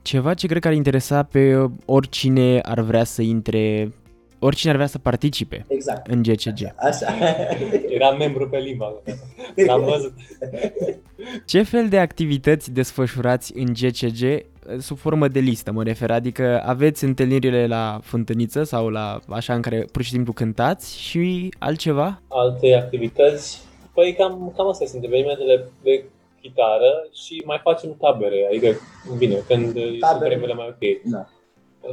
Ceva 0.08 0.34
ce 0.34 0.48
cred 0.48 0.62
că 0.62 0.68
ar 0.68 0.74
interesa 0.74 1.24
pe 1.24 1.58
uh, 1.58 1.72
oricine 1.86 2.60
ar 2.60 2.80
vrea 2.80 3.04
să 3.04 3.22
intre, 3.22 3.92
oricine 4.40 4.70
ar 4.72 4.76
vrea 4.78 4.88
să 4.88 4.98
participe 4.98 5.66
Exact. 5.68 6.08
în 6.08 6.22
GCG. 6.22 6.74
Așa. 6.76 7.14
era 7.98 8.12
membru 8.12 8.50
pe 8.50 8.58
limba. 8.58 8.94
L-am 9.68 9.82
văzut. 9.82 10.14
Ce 11.46 11.64
fel 11.64 11.90
de 11.90 12.00
activități 12.00 12.72
desfășurați 12.72 13.54
în 13.58 13.66
GCG 13.74 14.22
uh, 14.24 14.42
sub 14.80 14.98
formă 14.98 15.28
de 15.28 15.40
listă, 15.40 15.72
mă 15.72 15.84
refer? 15.84 16.12
Adică 16.12 16.62
aveți 16.66 17.04
întâlnirile 17.04 17.68
la 17.68 18.00
fântâniță 18.04 18.64
sau 18.64 18.90
la 18.90 19.20
așa 19.30 19.54
în 19.54 19.62
care 19.62 19.86
pur 19.92 20.02
și 20.02 20.10
simplu 20.12 20.34
cântați 20.34 21.00
și 21.02 21.54
altceva? 21.60 22.22
Alte 22.28 22.74
activități, 22.76 23.62
păi 23.94 24.16
cam, 24.18 24.54
cam 24.56 24.68
astea 24.68 24.88
sunt 24.88 25.04
evenimentele 25.04 25.70
de 25.84 26.04
chitară 26.42 27.08
și 27.14 27.44
mai 27.46 27.60
facem 27.64 27.96
tabere, 28.00 28.48
adică, 28.50 28.68
bine, 29.18 29.36
când 29.36 29.72
sunt 29.74 30.00
Tabere. 30.00 30.30
vremele 30.36 30.54
mai 30.54 30.68
ok. 30.70 31.12
Da. 31.12 31.28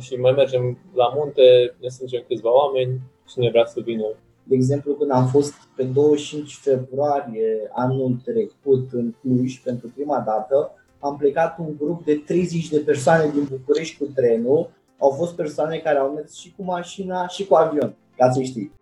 Și 0.01 0.15
mai 0.15 0.33
mergem 0.33 0.79
la 0.95 1.13
munte, 1.17 1.75
ne 1.81 1.89
strângem 1.89 2.25
câțiva 2.29 2.55
oameni 2.55 3.01
și 3.29 3.39
ne 3.39 3.51
vrea 3.51 3.65
să 3.65 3.81
vină. 3.85 4.05
De 4.43 4.55
exemplu, 4.55 4.95
când 4.95 5.11
am 5.11 5.27
fost 5.27 5.55
pe 5.77 5.83
25 5.83 6.55
februarie 6.55 7.71
anul 7.73 8.17
trecut 8.25 8.93
în 8.93 9.15
Cluj 9.21 9.59
pentru 9.59 9.93
prima 9.95 10.21
dată, 10.27 10.71
am 10.99 11.17
plecat 11.17 11.59
un 11.59 11.77
grup 11.79 12.05
de 12.05 12.23
30 12.27 12.69
de 12.69 12.79
persoane 12.79 13.31
din 13.31 13.49
București 13.51 13.99
cu 13.99 14.05
trenul. 14.15 14.71
Au 14.99 15.11
fost 15.11 15.35
persoane 15.35 15.79
care 15.79 15.99
au 15.99 16.11
mers 16.11 16.35
și 16.35 16.55
cu 16.57 16.63
mașina 16.65 17.29
și 17.29 17.47
cu 17.47 17.55
avion, 17.55 17.95
ca 18.17 18.31
să 18.31 18.43
știi. 18.43 18.73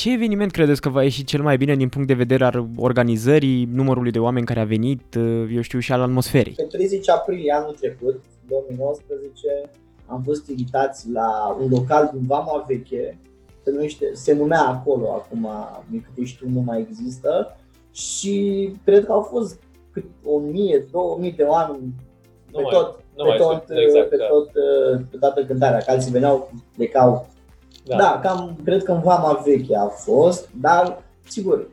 Ce 0.00 0.12
eveniment 0.12 0.50
credeți 0.50 0.80
că 0.80 0.88
va 0.88 1.02
ieși 1.02 1.24
cel 1.24 1.42
mai 1.42 1.56
bine 1.56 1.76
din 1.76 1.88
punct 1.88 2.06
de 2.06 2.14
vedere 2.14 2.44
al 2.44 2.66
organizării, 2.76 3.68
numărului 3.72 4.10
de 4.10 4.18
oameni 4.18 4.46
care 4.46 4.60
a 4.60 4.64
venit, 4.64 5.14
uh, 5.14 5.50
eu 5.54 5.60
știu, 5.60 5.78
și 5.78 5.92
al 5.92 6.00
atmosferei? 6.00 6.52
Pe 6.52 6.62
30 6.62 7.08
aprilie 7.08 7.52
anul 7.52 7.76
trecut, 7.80 8.20
2019, 8.48 9.70
am 10.06 10.22
fost 10.24 10.48
invitați 10.48 11.10
la 11.10 11.56
un 11.60 11.68
local 11.68 12.10
din 12.12 12.26
Vama 12.26 12.64
Veche, 12.68 13.18
se, 13.62 13.70
numește, 13.70 14.10
se 14.12 14.32
numea 14.32 14.60
acolo, 14.60 15.08
acum, 15.10 15.48
din 15.90 16.06
câte 16.06 16.26
știu, 16.26 16.48
nu 16.48 16.60
mai 16.60 16.86
există, 16.88 17.56
și 17.92 18.68
cred 18.84 19.04
că 19.04 19.12
au 19.12 19.22
fost 19.22 19.60
cât 19.92 20.04
1000-2000 20.04 21.36
de 21.36 21.42
oameni 21.42 21.94
Nu 22.50 22.56
pe 22.56 22.62
mai, 22.62 22.72
tot, 22.72 23.00
nu 23.16 23.24
pe 23.24 23.28
mai 23.28 23.38
tot, 23.38 23.62
știu, 23.62 23.80
exact, 23.80 24.08
pe 24.08 24.16
da. 24.16 24.24
tot, 24.24 24.46
uh, 24.46 25.00
pe 25.10 25.16
toată 25.16 25.44
cântarea, 25.44 25.78
că 25.78 25.90
alții 25.90 26.12
veneau, 26.12 26.52
plecau. 26.76 27.26
Da. 27.90 27.96
da, 27.96 28.20
cam, 28.22 28.56
cred 28.64 28.82
că 28.82 28.92
în 28.92 29.00
Vama 29.00 29.42
Veche 29.44 29.76
a 29.76 29.86
fost, 29.86 30.48
dar, 30.60 31.02
sigur, 31.28 31.66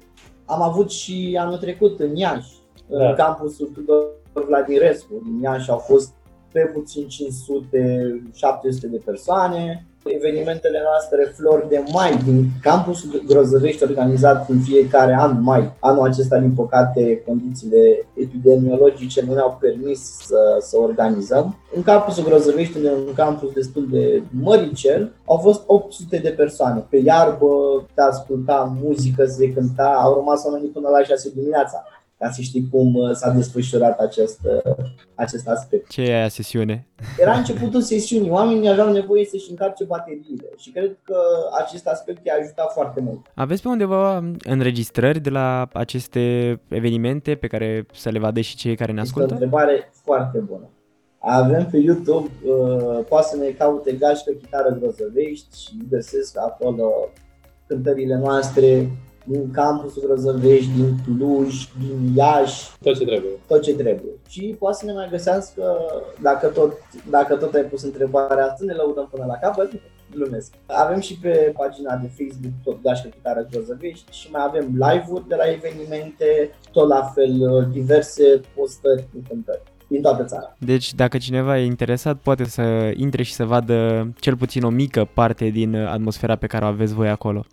am 0.45 0.61
avut 0.61 0.91
și 0.91 1.37
anul 1.39 1.57
trecut 1.57 1.99
în 1.99 2.15
Iași, 2.15 2.55
Da. 2.87 3.09
în 3.09 3.15
campusul 3.15 3.71
Tudor 3.73 4.05
Vladirescu. 4.33 5.13
În 5.25 5.41
Iași 5.41 5.69
au 5.69 5.77
fost 5.77 6.13
pe 6.51 6.71
puțin 6.73 7.07
500-700 7.07 8.89
de 8.89 9.01
persoane. 9.05 9.85
Evenimentele 10.07 10.79
noastre 10.83 11.33
Flori 11.35 11.69
de 11.69 11.83
Mai 11.91 12.19
din 12.25 12.45
campusul 12.61 13.23
Grozăvești 13.27 13.83
organizat 13.83 14.49
în 14.49 14.59
fiecare 14.59 15.15
an 15.19 15.41
mai. 15.41 15.73
Anul 15.79 16.07
acesta, 16.07 16.37
din 16.37 16.51
păcate, 16.51 17.23
condițiile 17.25 18.07
epidemiologice 18.13 19.23
nu 19.27 19.33
ne-au 19.33 19.57
permis 19.59 19.99
să, 20.25 20.57
să 20.59 20.77
organizăm. 20.77 21.57
În 21.75 21.83
campusul 21.83 22.23
Grozăvești, 22.23 22.77
unde 22.77 22.87
e 22.89 23.07
un 23.07 23.13
campus 23.15 23.51
destul 23.51 23.87
de 23.91 24.23
măricel, 24.41 25.11
au 25.25 25.37
fost 25.37 25.63
800 25.65 26.17
de 26.17 26.29
persoane. 26.29 26.85
Pe 26.89 26.97
iarbă, 26.97 27.47
se 27.95 28.01
asculta 28.01 28.77
muzică, 28.83 29.25
se 29.25 29.53
cânta, 29.53 29.99
au 30.03 30.15
rămas 30.15 30.45
oamenii 30.45 30.69
până 30.69 30.89
la 30.89 31.03
6 31.03 31.31
dimineața 31.35 31.83
ca 32.19 32.29
să 32.29 32.41
știi 32.41 32.67
cum 32.71 32.95
uh, 32.95 33.11
s-a 33.13 33.29
desfășurat 33.29 33.99
acest, 33.99 34.39
uh, 34.65 34.73
acest 35.15 35.47
aspect. 35.47 35.89
Ce 35.89 36.01
e 36.01 36.15
aia 36.15 36.27
sesiune? 36.27 36.87
Era 37.21 37.33
începutul 37.33 37.81
sesiunii, 37.81 38.29
oamenii 38.29 38.69
aveau 38.69 38.91
nevoie 38.91 39.25
să-și 39.25 39.49
încarce 39.49 39.83
bateriile 39.83 40.47
și 40.57 40.71
cred 40.71 40.97
că 41.03 41.17
acest 41.63 41.87
aspect 41.87 42.25
i-a 42.25 42.33
ajutat 42.41 42.71
foarte 42.73 43.01
mult. 43.01 43.25
Aveți 43.33 43.61
pe 43.61 43.67
undeva 43.67 44.23
înregistrări 44.43 45.19
de 45.19 45.29
la 45.29 45.67
aceste 45.73 46.21
evenimente 46.67 47.35
pe 47.35 47.47
care 47.47 47.85
să 47.93 48.09
le 48.09 48.19
vadă 48.19 48.39
și 48.39 48.55
cei 48.55 48.75
care 48.75 48.91
ne 48.91 49.01
Este 49.01 49.13
o 49.19 49.21
ascultă? 49.23 49.43
întrebare 49.43 49.91
foarte 50.03 50.39
bună. 50.39 50.69
Avem 51.19 51.65
pe 51.71 51.77
YouTube, 51.77 52.29
uh, 52.45 53.05
poate 53.09 53.27
să 53.29 53.37
ne 53.37 53.47
caute 53.49 53.91
Gașcă 53.91 54.31
Chitară 54.31 54.77
Grozăvești 54.79 55.61
și 55.61 55.71
găsesc 55.89 56.37
acolo 56.39 56.91
cântările 57.67 58.15
noastre 58.15 58.89
din 59.27 59.51
campusul 59.51 60.03
Răzăvești, 60.09 60.71
din 60.75 60.95
Cluj, 61.05 61.67
din 61.79 62.13
Iași, 62.15 62.71
Tot 62.81 62.97
ce 62.97 63.05
trebuie. 63.05 63.31
tot 63.47 63.61
ce 63.61 63.73
trebuie. 63.73 64.11
Și 64.27 64.55
poate 64.59 64.77
să 64.79 64.85
ne 64.85 64.93
mai 64.93 65.07
găsească, 65.11 65.63
dacă 66.21 66.47
tot, 66.47 66.73
dacă 67.09 67.35
tot 67.35 67.53
ai 67.53 67.63
pus 67.63 67.83
întrebarea 67.83 68.45
asta, 68.45 68.65
ne 68.65 68.73
lăudăm 68.73 69.07
până 69.11 69.25
la 69.27 69.33
capăt, 69.33 69.71
glumesc. 70.11 70.53
Avem 70.65 70.99
și 70.99 71.17
pe 71.21 71.53
pagina 71.57 71.95
de 71.95 72.09
Facebook 72.17 72.53
tot 72.63 72.81
Gașcă 72.81 73.07
Chitară 73.07 73.47
Grozăvești 73.51 74.11
și 74.11 74.31
mai 74.31 74.41
avem 74.47 74.65
live-uri 74.71 75.27
de 75.27 75.35
la 75.35 75.43
evenimente, 75.51 76.49
tot 76.71 76.87
la 76.87 77.11
fel 77.15 77.67
diverse 77.71 78.41
postări 78.55 79.07
cu 79.13 79.19
cântări 79.29 79.61
din 79.87 80.01
toată 80.01 80.23
țara. 80.23 80.53
Deci 80.59 80.93
dacă 80.93 81.17
cineva 81.17 81.59
e 81.59 81.65
interesat 81.65 82.17
poate 82.17 82.43
să 82.43 82.61
intre 82.95 83.23
și 83.23 83.33
să 83.33 83.43
vadă 83.45 84.07
cel 84.19 84.37
puțin 84.37 84.63
o 84.63 84.69
mică 84.69 85.07
parte 85.13 85.45
din 85.47 85.73
uh, 85.73 85.87
atmosfera 85.89 86.35
pe 86.35 86.47
care 86.47 86.65
o 86.65 86.67
aveți 86.67 86.93
voi 86.93 87.09
acolo. 87.09 87.45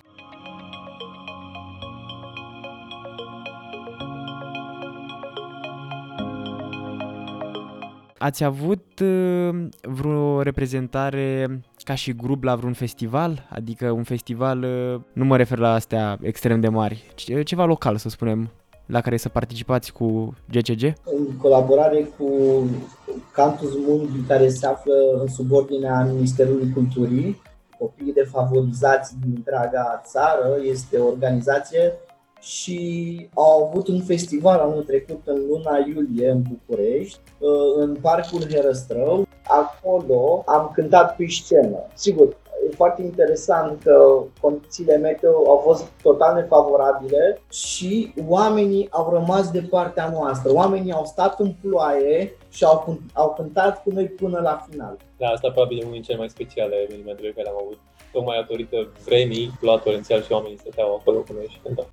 Ați 8.24 8.44
avut 8.44 9.00
uh, 9.00 9.66
vreo 9.82 10.42
reprezentare 10.42 11.60
ca 11.82 11.94
și 11.94 12.12
grup 12.12 12.42
la 12.42 12.54
vreun 12.54 12.72
festival? 12.72 13.48
Adică 13.50 13.90
un 13.90 14.02
festival, 14.02 14.62
uh, 14.62 15.00
nu 15.12 15.24
mă 15.24 15.36
refer 15.36 15.58
la 15.58 15.72
astea 15.72 16.18
extrem 16.22 16.60
de 16.60 16.68
mari, 16.68 17.12
ci- 17.14 17.44
ceva 17.44 17.64
local 17.64 17.96
să 17.96 18.08
spunem, 18.08 18.50
la 18.86 19.00
care 19.00 19.16
să 19.16 19.28
participați 19.28 19.92
cu 19.92 20.34
GCG? 20.50 20.82
în 21.04 21.36
colaborare 21.36 22.08
cu 22.18 22.28
Cantus 23.32 23.70
Mundi, 23.86 24.26
care 24.28 24.48
se 24.48 24.66
află 24.66 24.94
în 25.20 25.28
subordinea 25.28 26.08
Ministerului 26.12 26.72
Culturii, 26.72 27.42
copiii 27.78 28.12
defavorizați 28.12 29.14
din 29.20 29.32
întreaga 29.36 30.02
țară, 30.04 30.56
este 30.62 30.98
o 30.98 31.06
organizație 31.06 31.92
și 32.44 33.28
au 33.34 33.64
avut 33.64 33.88
un 33.88 34.00
festival 34.00 34.58
anul 34.58 34.82
trecut 34.82 35.20
în 35.24 35.46
luna 35.48 35.78
iulie 35.94 36.30
în 36.30 36.42
București, 36.48 37.20
în 37.76 37.96
Parcul 38.00 38.52
Herăstrău. 38.52 39.26
Acolo 39.46 40.42
am 40.46 40.70
cântat 40.74 41.16
pe 41.16 41.24
scenă. 41.28 41.78
Sigur, 41.94 42.36
e 42.70 42.74
foarte 42.74 43.02
interesant 43.02 43.82
că 43.82 44.22
condițiile 44.40 44.96
meteo 44.96 45.48
au 45.48 45.56
fost 45.64 45.84
total 46.02 46.34
nefavorabile 46.34 47.40
și 47.50 48.14
oamenii 48.28 48.88
au 48.90 49.10
rămas 49.12 49.50
de 49.50 49.66
partea 49.70 50.10
noastră. 50.10 50.52
Oamenii 50.52 50.92
au 50.92 51.04
stat 51.04 51.40
în 51.40 51.54
ploaie 51.60 52.36
și 52.50 52.64
au, 52.64 52.84
cânt- 52.86 53.12
au 53.12 53.34
cântat 53.36 53.82
cu 53.82 53.90
noi 53.90 54.06
până 54.06 54.40
la 54.42 54.66
final. 54.70 54.96
Da, 55.18 55.26
asta 55.26 55.50
probabil 55.50 55.78
e 55.78 55.82
unul 55.82 55.92
din 55.92 56.02
cele 56.02 56.18
mai 56.18 56.28
speciale 56.28 56.74
evenimente 56.74 57.22
pe 57.22 57.32
care 57.36 57.48
am 57.48 57.62
avut. 57.62 57.78
Tocmai 58.12 58.36
datorită 58.40 58.92
vremii, 59.04 59.50
ploua 59.60 59.78
torențial 59.78 60.22
și 60.22 60.32
oamenii 60.32 60.58
stăteau 60.58 60.94
acolo 60.94 61.18
cu 61.18 61.32
noi 61.32 61.46
și 61.48 61.58
cântau. 61.62 61.86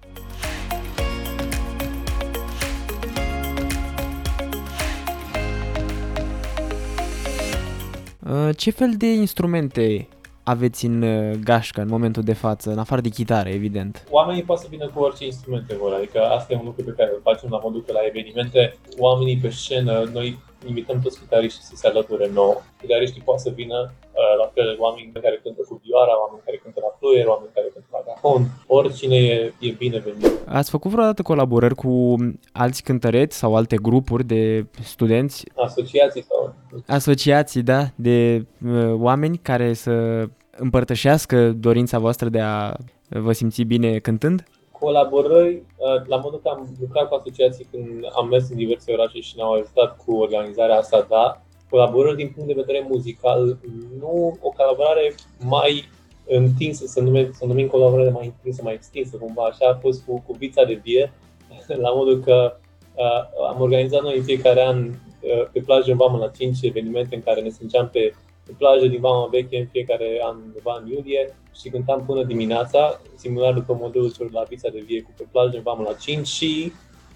Ce 8.56 8.72
fel 8.72 8.94
de 8.98 9.06
instrumente 9.06 10.08
aveți 10.44 10.86
în 10.86 11.02
uh, 11.02 11.36
gașcă 11.44 11.82
în 11.82 11.88
momentul 11.88 12.24
de 12.24 12.34
față, 12.34 12.72
în 12.72 12.78
afară 12.78 13.02
de 13.02 13.10
chitară, 13.10 13.50
evident? 13.50 14.08
Oamenii 14.10 14.44
pot 14.44 14.58
să 14.58 14.68
vină 14.70 14.88
cu 14.94 15.00
orice 15.00 15.26
instrumente 15.26 15.76
vor, 15.76 15.94
adică 15.94 16.22
asta 16.22 16.54
e 16.54 16.58
un 16.58 16.66
lucru 16.66 16.84
pe 16.84 16.94
care 16.98 17.10
îl 17.14 17.20
facem 17.24 17.50
la 17.50 17.60
modul 17.64 17.84
că 17.86 17.92
la 17.92 18.00
evenimente, 18.08 18.76
oamenii 18.98 19.38
pe 19.38 19.50
scenă, 19.50 20.10
noi 20.14 20.40
invităm 20.68 21.00
toți 21.02 21.20
chitariștii 21.20 21.64
să 21.64 21.76
se 21.76 21.88
alăture 21.88 22.30
nouă. 22.34 22.56
Chitariștii 22.82 23.22
pot 23.22 23.40
să 23.40 23.50
vină, 23.56 23.80
uh, 23.92 24.34
la 24.42 24.52
fel, 24.54 24.76
oameni 24.80 25.12
care 25.22 25.40
cântă 25.44 25.62
cu 25.70 25.82
vioara, 25.84 26.20
oameni 26.24 26.42
care 26.46 26.58
cântă 26.64 26.80
la 26.84 26.96
fluier, 26.98 27.26
oameni 27.26 27.52
care 27.54 27.68
cântă 27.74 27.88
la 27.92 28.02
gahon, 28.08 28.42
oricine 28.68 29.16
e, 29.16 29.54
e 29.60 29.70
binevenit. 29.72 30.32
Ați 30.46 30.70
făcut 30.70 30.92
vreodată 30.92 31.22
colaborări 31.22 31.76
cu 31.76 32.16
alți 32.52 32.84
cântăreți 32.84 33.38
sau 33.38 33.56
alte 33.56 33.76
grupuri 33.76 34.24
de 34.24 34.66
studenți, 34.84 35.46
Asociații 35.56 36.24
sau 36.24 36.56
asociații, 36.88 37.62
da, 37.62 37.82
de 37.96 38.46
uh, 38.66 38.94
oameni 38.94 39.38
care 39.38 39.74
să 39.74 40.26
împărtășească 40.58 41.52
dorința 41.52 42.00
voastră 42.00 42.30
de 42.30 42.40
a 42.40 42.74
vă 43.10 43.32
simți 43.32 43.62
bine 43.62 43.98
cântând? 43.98 44.44
Colaborări, 44.84 45.56
uh, 45.56 46.08
la 46.08 46.18
modul 46.18 46.40
că 46.44 46.50
am 46.50 46.78
lucrat 46.80 47.08
cu 47.08 47.16
asociații 47.16 47.68
când 47.72 48.04
am 48.16 48.28
mers 48.28 48.50
în 48.50 48.56
diverse 48.56 48.92
orașe 48.92 49.20
și 49.20 49.34
ne-au 49.36 49.54
ajutat 49.54 49.98
cu 50.06 50.12
organizarea 50.16 50.78
asta, 50.78 51.06
da, 51.10 51.42
colaborări 51.70 52.16
din 52.16 52.32
punct 52.34 52.48
de 52.48 52.62
vedere 52.62 52.88
muzical, 52.90 53.58
nu 54.00 54.38
o 54.42 54.50
colaborare 54.50 55.16
mai 55.40 55.90
întinsă, 56.28 56.86
să 56.86 57.02
numim, 57.02 57.30
să 57.32 57.46
numim 57.46 57.68
colaborare 57.68 58.10
mai 58.10 58.26
întinsă, 58.26 58.62
mai 58.64 58.74
extinsă, 58.74 59.18
cumva 59.18 59.44
așa 59.44 59.66
a 59.70 59.80
fost 59.82 60.04
cu, 60.06 60.24
cu 60.26 60.36
Vița 60.40 60.64
de 60.64 60.80
Vie, 60.84 61.14
la 61.86 61.92
modul 61.92 62.20
că 62.20 62.58
uh, 62.96 63.48
am 63.50 63.62
organizat 63.62 64.02
noi 64.02 64.18
în 64.18 64.24
fiecare 64.24 64.62
an 64.62 64.88
uh, 64.88 65.48
pe 65.52 65.60
plajă 65.66 65.92
în 65.92 65.98
Vamă 65.98 66.18
la 66.18 66.28
5 66.28 66.58
evenimente 66.62 67.16
în 67.16 67.24
care 67.24 67.42
ne 67.42 67.50
strângeam 67.50 67.90
pe, 67.90 68.14
pe 68.46 68.52
plajă 68.58 68.86
din 68.88 69.00
Vama 69.00 69.28
Veche 69.32 69.58
în 69.58 69.68
fiecare 69.72 70.22
an, 70.24 70.36
undeva 70.46 70.82
în 70.82 70.92
iulie 70.92 71.36
și 71.62 71.70
cântam 71.70 72.06
până 72.06 72.24
dimineața, 72.24 73.00
similar 73.16 73.54
după 73.54 73.78
modelul 73.80 74.12
celor 74.12 74.32
la 74.32 74.44
Vița 74.50 74.70
de 74.70 74.84
Vie 74.86 75.02
cu 75.02 75.12
pe 75.18 75.26
plajă 75.32 75.58
în 75.58 75.64
Vamă 75.64 75.84
la 75.88 75.94
5 75.94 76.28
și 76.28 76.72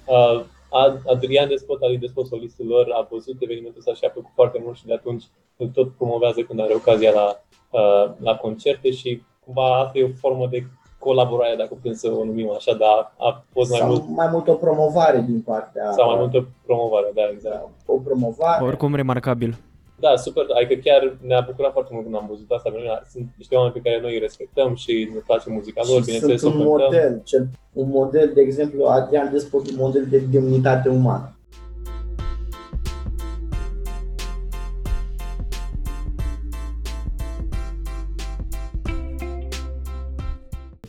uh, 0.05 0.43
Ad- 0.83 1.01
Adrian 1.05 1.47
Despot, 1.47 1.81
Ali 1.81 1.97
Despot, 1.97 2.27
solistul 2.27 2.65
lor, 2.67 2.87
a 2.93 3.07
văzut 3.11 3.35
evenimentul 3.39 3.79
ăsta 3.79 3.93
și 3.93 4.05
a 4.05 4.09
plăcut 4.09 4.31
foarte 4.33 4.59
mult 4.63 4.77
și 4.77 4.85
de 4.85 4.93
atunci 4.93 5.23
îl 5.57 5.67
tot 5.67 5.91
promovează 5.91 6.41
când 6.41 6.59
are 6.59 6.73
ocazia 6.73 7.11
la, 7.11 7.41
uh, 7.69 8.11
la 8.19 8.35
concerte 8.35 8.91
și 8.91 9.21
cumva 9.45 9.79
asta 9.79 9.97
e 9.97 10.03
o 10.03 10.19
formă 10.19 10.47
de 10.47 10.65
colaborare, 10.99 11.55
dacă 11.55 11.73
putem 11.73 11.93
să 11.93 12.11
o 12.11 12.23
numim 12.23 12.51
așa, 12.51 12.73
dar 12.73 13.13
a 13.17 13.43
fost 13.51 13.69
mai 13.69 13.79
sau 13.79 13.87
mult 13.87 14.07
mai 14.07 14.27
mult 14.31 14.47
o 14.47 14.53
promovare 14.53 15.23
din 15.27 15.41
partea 15.41 15.91
sau 15.91 16.09
mai 16.09 16.19
multă 16.19 16.47
promovare, 16.65 17.11
da, 17.13 17.21
exact. 17.31 17.55
da, 17.55 17.93
o 17.93 17.97
promovare. 17.97 18.65
Oricum 18.65 18.95
remarcabil. 18.95 19.57
Da, 19.99 20.15
super, 20.15 20.45
adică 20.55 20.75
chiar 20.83 21.17
ne-a 21.21 21.41
bucurat 21.41 21.71
foarte 21.71 21.91
mult 21.93 22.03
când 22.03 22.15
am 22.15 22.27
văzut 22.29 22.51
asta. 22.51 22.69
pentru 22.69 22.87
noi 22.87 23.01
Sunt 23.11 23.27
niște 23.37 23.55
oameni 23.55 23.73
pe 23.73 23.89
care 23.89 24.01
noi 24.01 24.13
îi 24.13 24.19
respectăm 24.19 24.75
și 24.75 25.09
ne 25.13 25.19
place 25.19 25.49
muzica 25.49 25.81
lor, 25.87 25.99
și 25.99 26.05
bineînțeles, 26.05 26.39
sunt 26.39 26.53
o 26.53 26.57
un 26.57 26.61
cântăm. 26.61 26.85
model, 26.85 27.21
cel, 27.23 27.47
un 27.73 27.89
model, 27.89 28.31
de 28.33 28.41
exemplu, 28.41 28.85
Adrian 28.85 29.31
Despot, 29.31 29.67
un 29.67 29.75
model 29.77 30.05
de 30.09 30.17
demnitate 30.17 30.89
umană. 30.89 31.29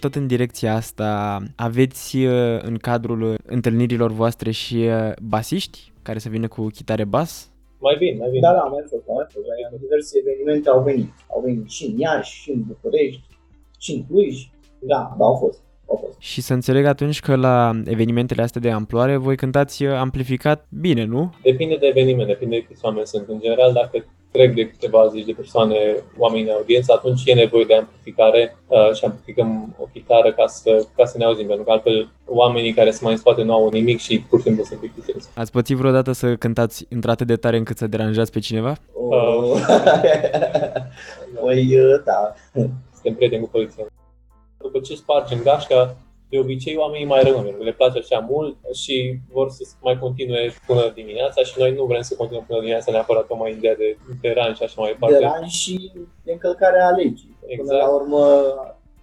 Tot 0.01 0.15
în 0.15 0.27
direcția 0.27 0.75
asta, 0.75 1.43
aveți 1.57 2.17
uh, 2.17 2.63
în 2.63 2.77
cadrul 2.77 3.23
uh, 3.23 3.35
întâlnirilor 3.45 4.13
voastre 4.13 4.51
și 4.51 4.77
uh, 4.77 5.13
basiști 5.23 5.93
care 6.03 6.19
să 6.19 6.29
vină 6.29 6.49
cu 6.49 6.67
chitare 6.67 7.05
bas? 7.05 7.51
Mai 7.87 7.97
bine, 8.03 8.17
mai 8.23 8.31
bine. 8.31 8.45
Da, 8.47 8.53
da, 8.53 8.61
am 8.67 8.73
mai 8.77 8.85
fost, 8.91 9.05
am 9.09 9.15
mai 9.21 9.27
fost. 9.33 9.47
La 9.47 9.79
diverse 9.85 10.13
evenimente 10.23 10.69
au 10.75 10.81
venit. 10.89 11.11
Au 11.35 11.41
venit 11.45 11.71
și 11.77 11.85
în 11.87 11.99
Iași, 11.99 12.33
și 12.43 12.51
în 12.51 12.61
București, 12.67 13.27
și 13.79 13.91
în 13.95 14.01
Cluj. 14.07 14.35
Da, 14.93 15.01
da, 15.19 15.25
au 15.25 15.37
fost. 15.45 15.59
Au 15.91 15.97
fost. 16.03 16.17
Și 16.31 16.41
să 16.41 16.53
înțeleg 16.53 16.85
atunci 16.85 17.21
că 17.21 17.37
la 17.37 17.81
evenimentele 17.85 18.43
astea 18.43 18.61
de 18.61 18.71
amploare 18.71 19.17
voi 19.17 19.37
cântați 19.37 19.85
uh, 19.85 19.93
amplificat 19.93 20.67
bine, 20.81 21.05
nu? 21.05 21.35
Depinde 21.43 21.77
de 21.77 21.87
eveniment, 21.87 22.29
depinde 22.29 22.57
de 22.57 22.65
câți 22.69 22.85
oameni 22.85 23.07
sunt. 23.07 23.29
În 23.29 23.41
general, 23.41 23.73
dacă 23.73 24.05
trec 24.37 24.55
de 24.55 24.69
câteva 24.69 25.07
zeci 25.07 25.25
de 25.25 25.33
persoane, 25.33 25.77
oameni 26.19 26.43
în 26.43 26.55
audiență, 26.55 26.93
atunci 26.93 27.23
e 27.25 27.35
nevoie 27.35 27.65
de 27.65 27.75
amplificare 27.75 28.57
uh, 28.67 28.93
și 28.95 29.05
amplificăm 29.05 29.77
o 29.79 29.85
chitară 29.93 30.33
ca 30.33 30.47
să, 30.47 30.87
ca 30.97 31.05
să 31.05 31.19
ne 31.19 31.25
auzim, 31.25 31.47
pentru 31.47 31.65
că 31.65 31.71
altfel 31.71 32.09
oamenii 32.27 32.73
care 32.73 32.91
sunt 32.91 33.03
mai 33.03 33.13
în 33.13 33.19
spate 33.19 33.43
nu 33.43 33.53
au 33.53 33.69
nimic 33.69 33.99
și 33.99 34.25
pur 34.29 34.39
și 34.39 34.45
simplu 34.45 34.65
sunt 34.65 34.79
plictisiți. 34.79 35.29
Ați 35.35 35.51
pățit 35.51 35.77
vreodată 35.77 36.13
să 36.13 36.37
cântați 36.37 36.87
într-atât 36.89 37.27
de 37.27 37.37
tare 37.37 37.57
încât 37.57 37.77
să 37.77 37.87
deranjați 37.87 38.33
pe 38.33 38.39
cineva? 38.39 38.77
Oh. 38.93 39.59
păi, 41.45 41.77
da. 42.05 42.35
Suntem 42.93 43.15
prieteni 43.15 43.43
cu 43.43 43.49
poliția. 43.49 43.85
După 44.59 44.79
ce 44.79 44.95
spargem 44.95 45.41
gașca, 45.43 45.97
de 46.29 46.39
obicei 46.39 46.77
oamenii 46.77 47.07
mai 47.07 47.23
rămân, 47.23 47.43
pentru 47.43 47.59
că 47.59 47.65
le 47.65 47.73
place 47.73 47.99
așa 47.99 48.27
mult 48.29 48.57
și 48.73 49.19
vor 49.33 49.51
să 49.51 49.63
mai 49.83 49.99
continue 49.99 50.53
până 50.67 50.93
dimineața 50.95 51.43
și 51.43 51.55
noi 51.59 51.75
nu 51.75 51.85
vrem 51.85 52.03
să 52.03 52.15
continuăm 52.15 52.45
până 52.47 52.59
dimineața 52.59 52.93
neapărat 52.93 53.27
tocmai 53.27 53.53
ideea 53.53 53.75
de 53.75 53.97
deran 54.21 54.55
și 54.55 54.63
așa 54.63 54.81
mai 54.81 54.91
departe. 54.93 55.17
Deranj 55.17 55.51
și 55.53 55.93
de 56.25 56.33
încălcarea 56.33 56.91
legii. 56.91 57.37
Până 57.41 57.53
Exact. 57.53 57.81
la 57.81 57.89
urmă, 57.89 58.25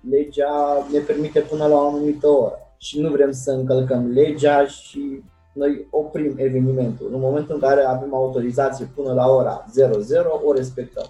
legea 0.10 0.88
ne 0.92 1.00
permite 1.00 1.40
până 1.40 1.68
la 1.68 1.76
o 1.76 1.88
anumită 1.88 2.28
oră. 2.28 2.58
Și 2.78 3.00
nu 3.00 3.10
vrem 3.10 3.32
să 3.32 3.52
încălcăm 3.52 4.12
legea 4.12 4.66
și 4.66 5.22
noi 5.54 5.88
oprim 5.90 6.36
evenimentul. 6.38 7.10
În 7.14 7.20
momentul 7.20 7.54
în 7.54 7.62
care 7.62 7.84
avem 7.84 8.16
autorizație 8.16 8.92
până 8.96 9.14
la 9.14 9.28
ora 9.30 9.66
00, 9.74 10.42
o 10.46 10.54
respectăm. 10.54 11.06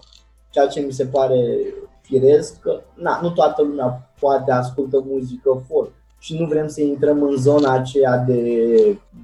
Ceea 0.50 0.68
ce 0.68 0.80
mi 0.80 0.92
se 0.92 1.06
pare 1.06 1.60
firesc, 2.02 2.60
că 2.60 2.82
na, 2.94 3.20
nu 3.22 3.30
toată 3.30 3.62
lumea 3.62 4.12
poate 4.20 4.52
ascultă 4.52 5.04
muzică 5.08 5.64
folk 5.68 5.92
și 6.24 6.40
nu 6.40 6.46
vrem 6.46 6.68
să 6.68 6.82
intrăm 6.82 7.24
în 7.24 7.36
zona 7.36 7.74
aceea 7.74 8.18
de, 8.18 8.68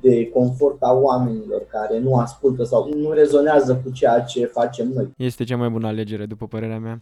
de 0.02 0.30
confort 0.30 0.82
a 0.82 0.94
oamenilor 0.94 1.62
care 1.72 2.00
nu 2.00 2.16
ascultă 2.16 2.64
sau 2.64 2.90
nu 2.96 3.12
rezonează 3.12 3.82
cu 3.84 3.92
ceea 3.92 4.20
ce 4.20 4.46
facem 4.46 4.88
noi. 4.94 5.14
Este 5.18 5.44
cea 5.44 5.58
mai 5.58 5.70
bună 5.70 5.88
alegere, 5.88 6.26
după 6.26 6.48
părerea 6.48 6.80
mea. 6.80 7.02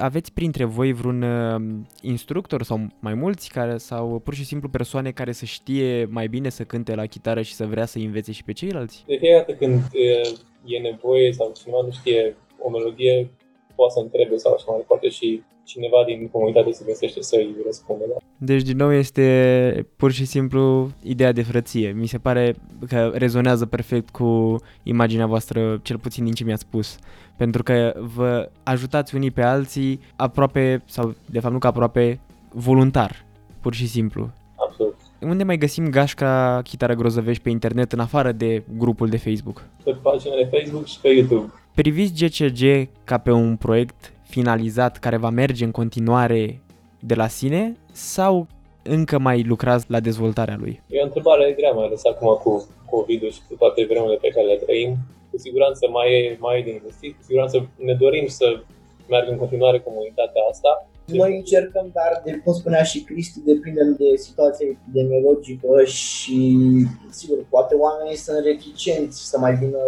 aveți 0.00 0.32
printre 0.32 0.64
voi 0.64 0.92
vreun 0.92 1.22
uh, 1.22 1.60
instructor 2.00 2.62
sau 2.62 2.86
mai 3.00 3.14
mulți 3.14 3.50
care 3.50 3.76
sau 3.76 4.20
pur 4.24 4.34
și 4.34 4.44
simplu 4.44 4.68
persoane 4.68 5.10
care 5.10 5.32
să 5.32 5.44
știe 5.44 6.06
mai 6.10 6.28
bine 6.28 6.48
să 6.48 6.62
cânte 6.62 6.94
la 6.94 7.06
chitară 7.06 7.42
și 7.42 7.54
să 7.54 7.66
vrea 7.66 7.84
să 7.84 7.98
învețe 7.98 8.32
și 8.32 8.44
pe 8.44 8.52
ceilalți? 8.52 9.04
De 9.06 9.16
fiecare 9.16 9.44
dată 9.46 9.58
când 9.58 9.74
uh, 9.74 10.38
e 10.74 10.78
nevoie 10.90 11.32
sau 11.32 11.52
cineva 11.58 11.82
nu 11.84 11.90
știe 11.90 12.36
o 12.58 12.70
melodie, 12.70 13.30
poate 13.74 13.92
să 13.92 14.00
întrebe 14.00 14.36
sau 14.36 14.52
așa 14.52 14.64
mai 14.68 14.78
departe 14.78 15.08
și 15.08 15.42
cineva 15.64 16.04
din 16.06 16.28
comunitate 16.28 16.70
se 16.70 16.84
găsește 16.86 17.22
să-i 17.22 17.54
răspundă. 17.64 18.04
Da. 18.08 18.16
Deci, 18.36 18.62
din 18.62 18.76
nou, 18.76 18.92
este 18.92 19.86
pur 19.96 20.12
și 20.12 20.24
simplu 20.24 20.90
ideea 21.02 21.32
de 21.32 21.42
frăție. 21.42 21.92
Mi 21.92 22.06
se 22.06 22.18
pare 22.18 22.54
că 22.88 23.10
rezonează 23.14 23.66
perfect 23.66 24.10
cu 24.10 24.56
imaginea 24.82 25.26
voastră, 25.26 25.80
cel 25.82 25.98
puțin 25.98 26.24
din 26.24 26.32
ce 26.32 26.44
mi-ați 26.44 26.62
spus. 26.62 26.98
Pentru 27.36 27.62
că 27.62 27.92
vă 28.14 28.50
ajutați 28.62 29.14
unii 29.14 29.30
pe 29.30 29.42
alții 29.42 30.00
aproape, 30.16 30.82
sau 30.86 31.14
de 31.30 31.40
fapt 31.40 31.52
nu 31.52 31.58
că 31.58 31.66
aproape, 31.66 32.20
voluntar, 32.52 33.24
pur 33.60 33.74
și 33.74 33.86
simplu. 33.86 34.30
Absolut. 35.18 35.32
Unde 35.32 35.44
mai 35.44 35.56
găsim 35.56 35.90
Gașca 35.90 36.60
Chitară 36.64 36.94
Grozăvești 36.94 37.42
pe 37.42 37.50
internet, 37.50 37.92
în 37.92 37.98
afară 37.98 38.32
de 38.32 38.62
grupul 38.76 39.08
de 39.08 39.16
Facebook? 39.16 39.64
Pe 39.84 39.96
pagina 40.02 40.34
de 40.34 40.48
Facebook 40.56 40.86
și 40.86 41.00
pe 41.00 41.08
YouTube. 41.08 41.52
Priviți 41.74 42.24
GCG 42.24 42.88
ca 43.04 43.18
pe 43.18 43.30
un 43.30 43.56
proiect 43.56 44.12
finalizat 44.22 44.98
care 44.98 45.16
va 45.16 45.30
merge 45.30 45.64
în 45.64 45.70
continuare 45.70 46.60
de 47.00 47.14
la 47.14 47.28
sine 47.28 47.76
sau 47.92 48.46
încă 48.82 49.18
mai 49.18 49.42
lucrați 49.42 49.84
la 49.88 50.00
dezvoltarea 50.00 50.56
lui? 50.58 50.82
E 50.86 51.00
o 51.00 51.04
întrebare 51.04 51.54
grea, 51.56 51.70
mai 51.70 51.84
ales 51.84 52.04
acum 52.04 52.28
cu 52.42 52.68
COVID 52.90 53.32
și 53.32 53.40
cu 53.48 53.54
toate 53.58 53.86
vremurile 53.88 54.18
pe 54.20 54.28
care 54.28 54.46
le 54.46 54.54
trăim. 54.54 54.96
Cu 55.30 55.38
siguranță 55.38 55.88
mai 55.92 56.12
e, 56.12 56.36
mai 56.40 56.58
e 56.58 56.62
de 56.62 56.72
investit, 56.72 57.16
cu 57.16 57.22
siguranță 57.22 57.68
ne 57.76 57.94
dorim 57.94 58.26
să 58.26 58.60
meargă 59.08 59.30
în 59.30 59.38
continuare 59.38 59.80
comunitatea 59.80 60.42
asta, 60.50 60.88
noi 61.20 61.36
încercăm, 61.36 61.90
dar, 61.92 62.22
de 62.24 62.40
cum 62.44 62.52
spunea 62.52 62.82
și 62.82 63.00
Cristi, 63.00 63.40
depindem 63.40 63.94
de 63.98 64.16
situația 64.16 64.66
epidemiologică 64.66 65.84
și, 65.84 66.58
sigur, 67.10 67.38
poate 67.48 67.74
oamenii 67.74 68.16
sunt 68.16 68.44
reticenți 68.44 69.28
să 69.30 69.38
mai 69.38 69.54
vină 69.54 69.78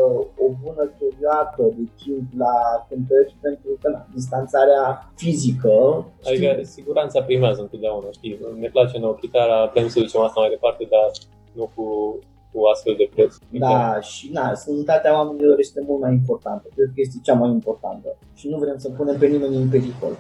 o 0.44 0.46
bună 0.62 0.85
perioadă 0.98 1.62
de 1.76 1.87
timp 2.02 2.26
la 2.38 2.54
cântări 2.88 3.37
pentru 3.40 3.70
că 3.80 3.88
na, 3.88 4.06
distanțarea 4.14 5.12
fizică. 5.16 6.04
Adică 6.26 6.61
siguranța 6.62 7.22
primează 7.22 7.61
întotdeauna, 7.61 8.11
știi? 8.11 8.38
Ne 8.59 8.68
place 8.68 8.98
nouă 8.98 9.14
chitara, 9.14 9.66
putem 9.66 9.88
să 9.88 10.00
ducem 10.00 10.20
asta 10.20 10.40
mai 10.40 10.48
departe, 10.48 10.87
dar 10.90 11.11
nu 11.52 11.70
cu 11.74 12.18
cu 12.52 12.60
astfel 12.74 12.94
de 12.96 13.10
preț. 13.14 13.36
Da, 13.50 14.00
și 14.00 14.30
na, 14.32 14.54
sănătatea 14.54 15.14
oamenilor 15.14 15.58
este 15.58 15.80
mult 15.86 16.00
mai 16.00 16.12
importantă. 16.12 16.68
Cred 16.74 16.86
că 16.94 17.00
este 17.00 17.18
cea 17.22 17.34
mai 17.34 17.50
importantă. 17.50 18.18
Și 18.34 18.48
nu 18.48 18.58
vrem 18.58 18.78
să 18.78 18.90
punem 18.90 19.18
pe 19.18 19.26
nimeni 19.26 19.56
în 19.56 19.68
pericol. 19.68 20.12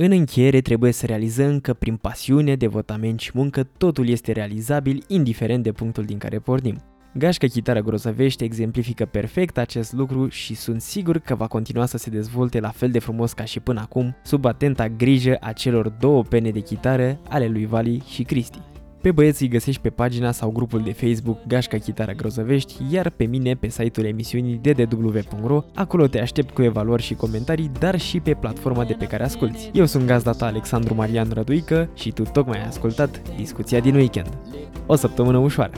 În 0.00 0.10
încheiere 0.10 0.60
trebuie 0.60 0.92
să 0.92 1.06
realizăm 1.06 1.60
că 1.60 1.74
prin 1.74 1.96
pasiune, 1.96 2.54
devotament 2.56 3.20
și 3.20 3.30
muncă 3.34 3.68
totul 3.78 4.08
este 4.08 4.32
realizabil 4.32 5.04
indiferent 5.08 5.62
de 5.62 5.72
punctul 5.72 6.04
din 6.04 6.18
care 6.18 6.38
pornim. 6.38 6.76
Gașca 7.18 7.46
Chitara 7.46 7.80
Grozăvește 7.80 8.44
exemplifică 8.44 9.04
perfect 9.04 9.58
acest 9.58 9.92
lucru 9.92 10.28
și 10.28 10.54
sunt 10.54 10.80
sigur 10.80 11.18
că 11.18 11.34
va 11.34 11.46
continua 11.46 11.86
să 11.86 11.96
se 11.96 12.10
dezvolte 12.10 12.60
la 12.60 12.68
fel 12.68 12.90
de 12.90 12.98
frumos 12.98 13.32
ca 13.32 13.44
și 13.44 13.60
până 13.60 13.80
acum, 13.80 14.16
sub 14.22 14.44
atenta 14.44 14.88
grijă 14.88 15.36
a 15.40 15.52
celor 15.52 15.88
două 15.88 16.22
pene 16.22 16.50
de 16.50 16.60
chitară 16.60 17.18
ale 17.28 17.46
lui 17.46 17.66
Vali 17.66 18.02
și 18.06 18.22
Cristi. 18.22 18.58
Pe 19.00 19.10
băieți 19.10 19.42
îi 19.42 19.48
găsești 19.48 19.80
pe 19.80 19.90
pagina 19.90 20.32
sau 20.32 20.50
grupul 20.50 20.82
de 20.82 20.92
Facebook 20.92 21.38
Gașca 21.46 21.78
Chitara 21.78 22.12
Grozăvești, 22.12 22.74
iar 22.90 23.10
pe 23.10 23.24
mine 23.24 23.54
pe 23.54 23.68
site-ul 23.68 24.06
emisiunii 24.06 24.60
ddw.ro, 24.62 25.62
acolo 25.74 26.06
te 26.06 26.20
aștept 26.20 26.54
cu 26.54 26.62
evaluări 26.62 27.02
și 27.02 27.14
comentarii, 27.14 27.70
dar 27.78 28.00
și 28.00 28.20
pe 28.20 28.34
platforma 28.34 28.84
de 28.84 28.92
pe 28.98 29.04
care 29.04 29.24
asculti. 29.24 29.70
Eu 29.72 29.86
sunt 29.86 30.06
gazda 30.06 30.30
ta 30.30 30.46
Alexandru 30.46 30.94
Marian 30.94 31.30
Răduică 31.32 31.90
și 31.94 32.12
tu 32.12 32.22
tocmai 32.22 32.58
ai 32.58 32.66
ascultat 32.66 33.22
discuția 33.36 33.80
din 33.80 33.94
weekend. 33.94 34.38
O 34.86 34.94
săptămână 34.94 35.38
ușoară! 35.38 35.72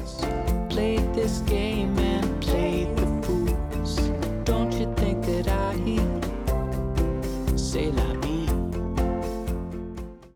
Play 0.68 1.00
this 1.14 1.42
game. 1.44 1.59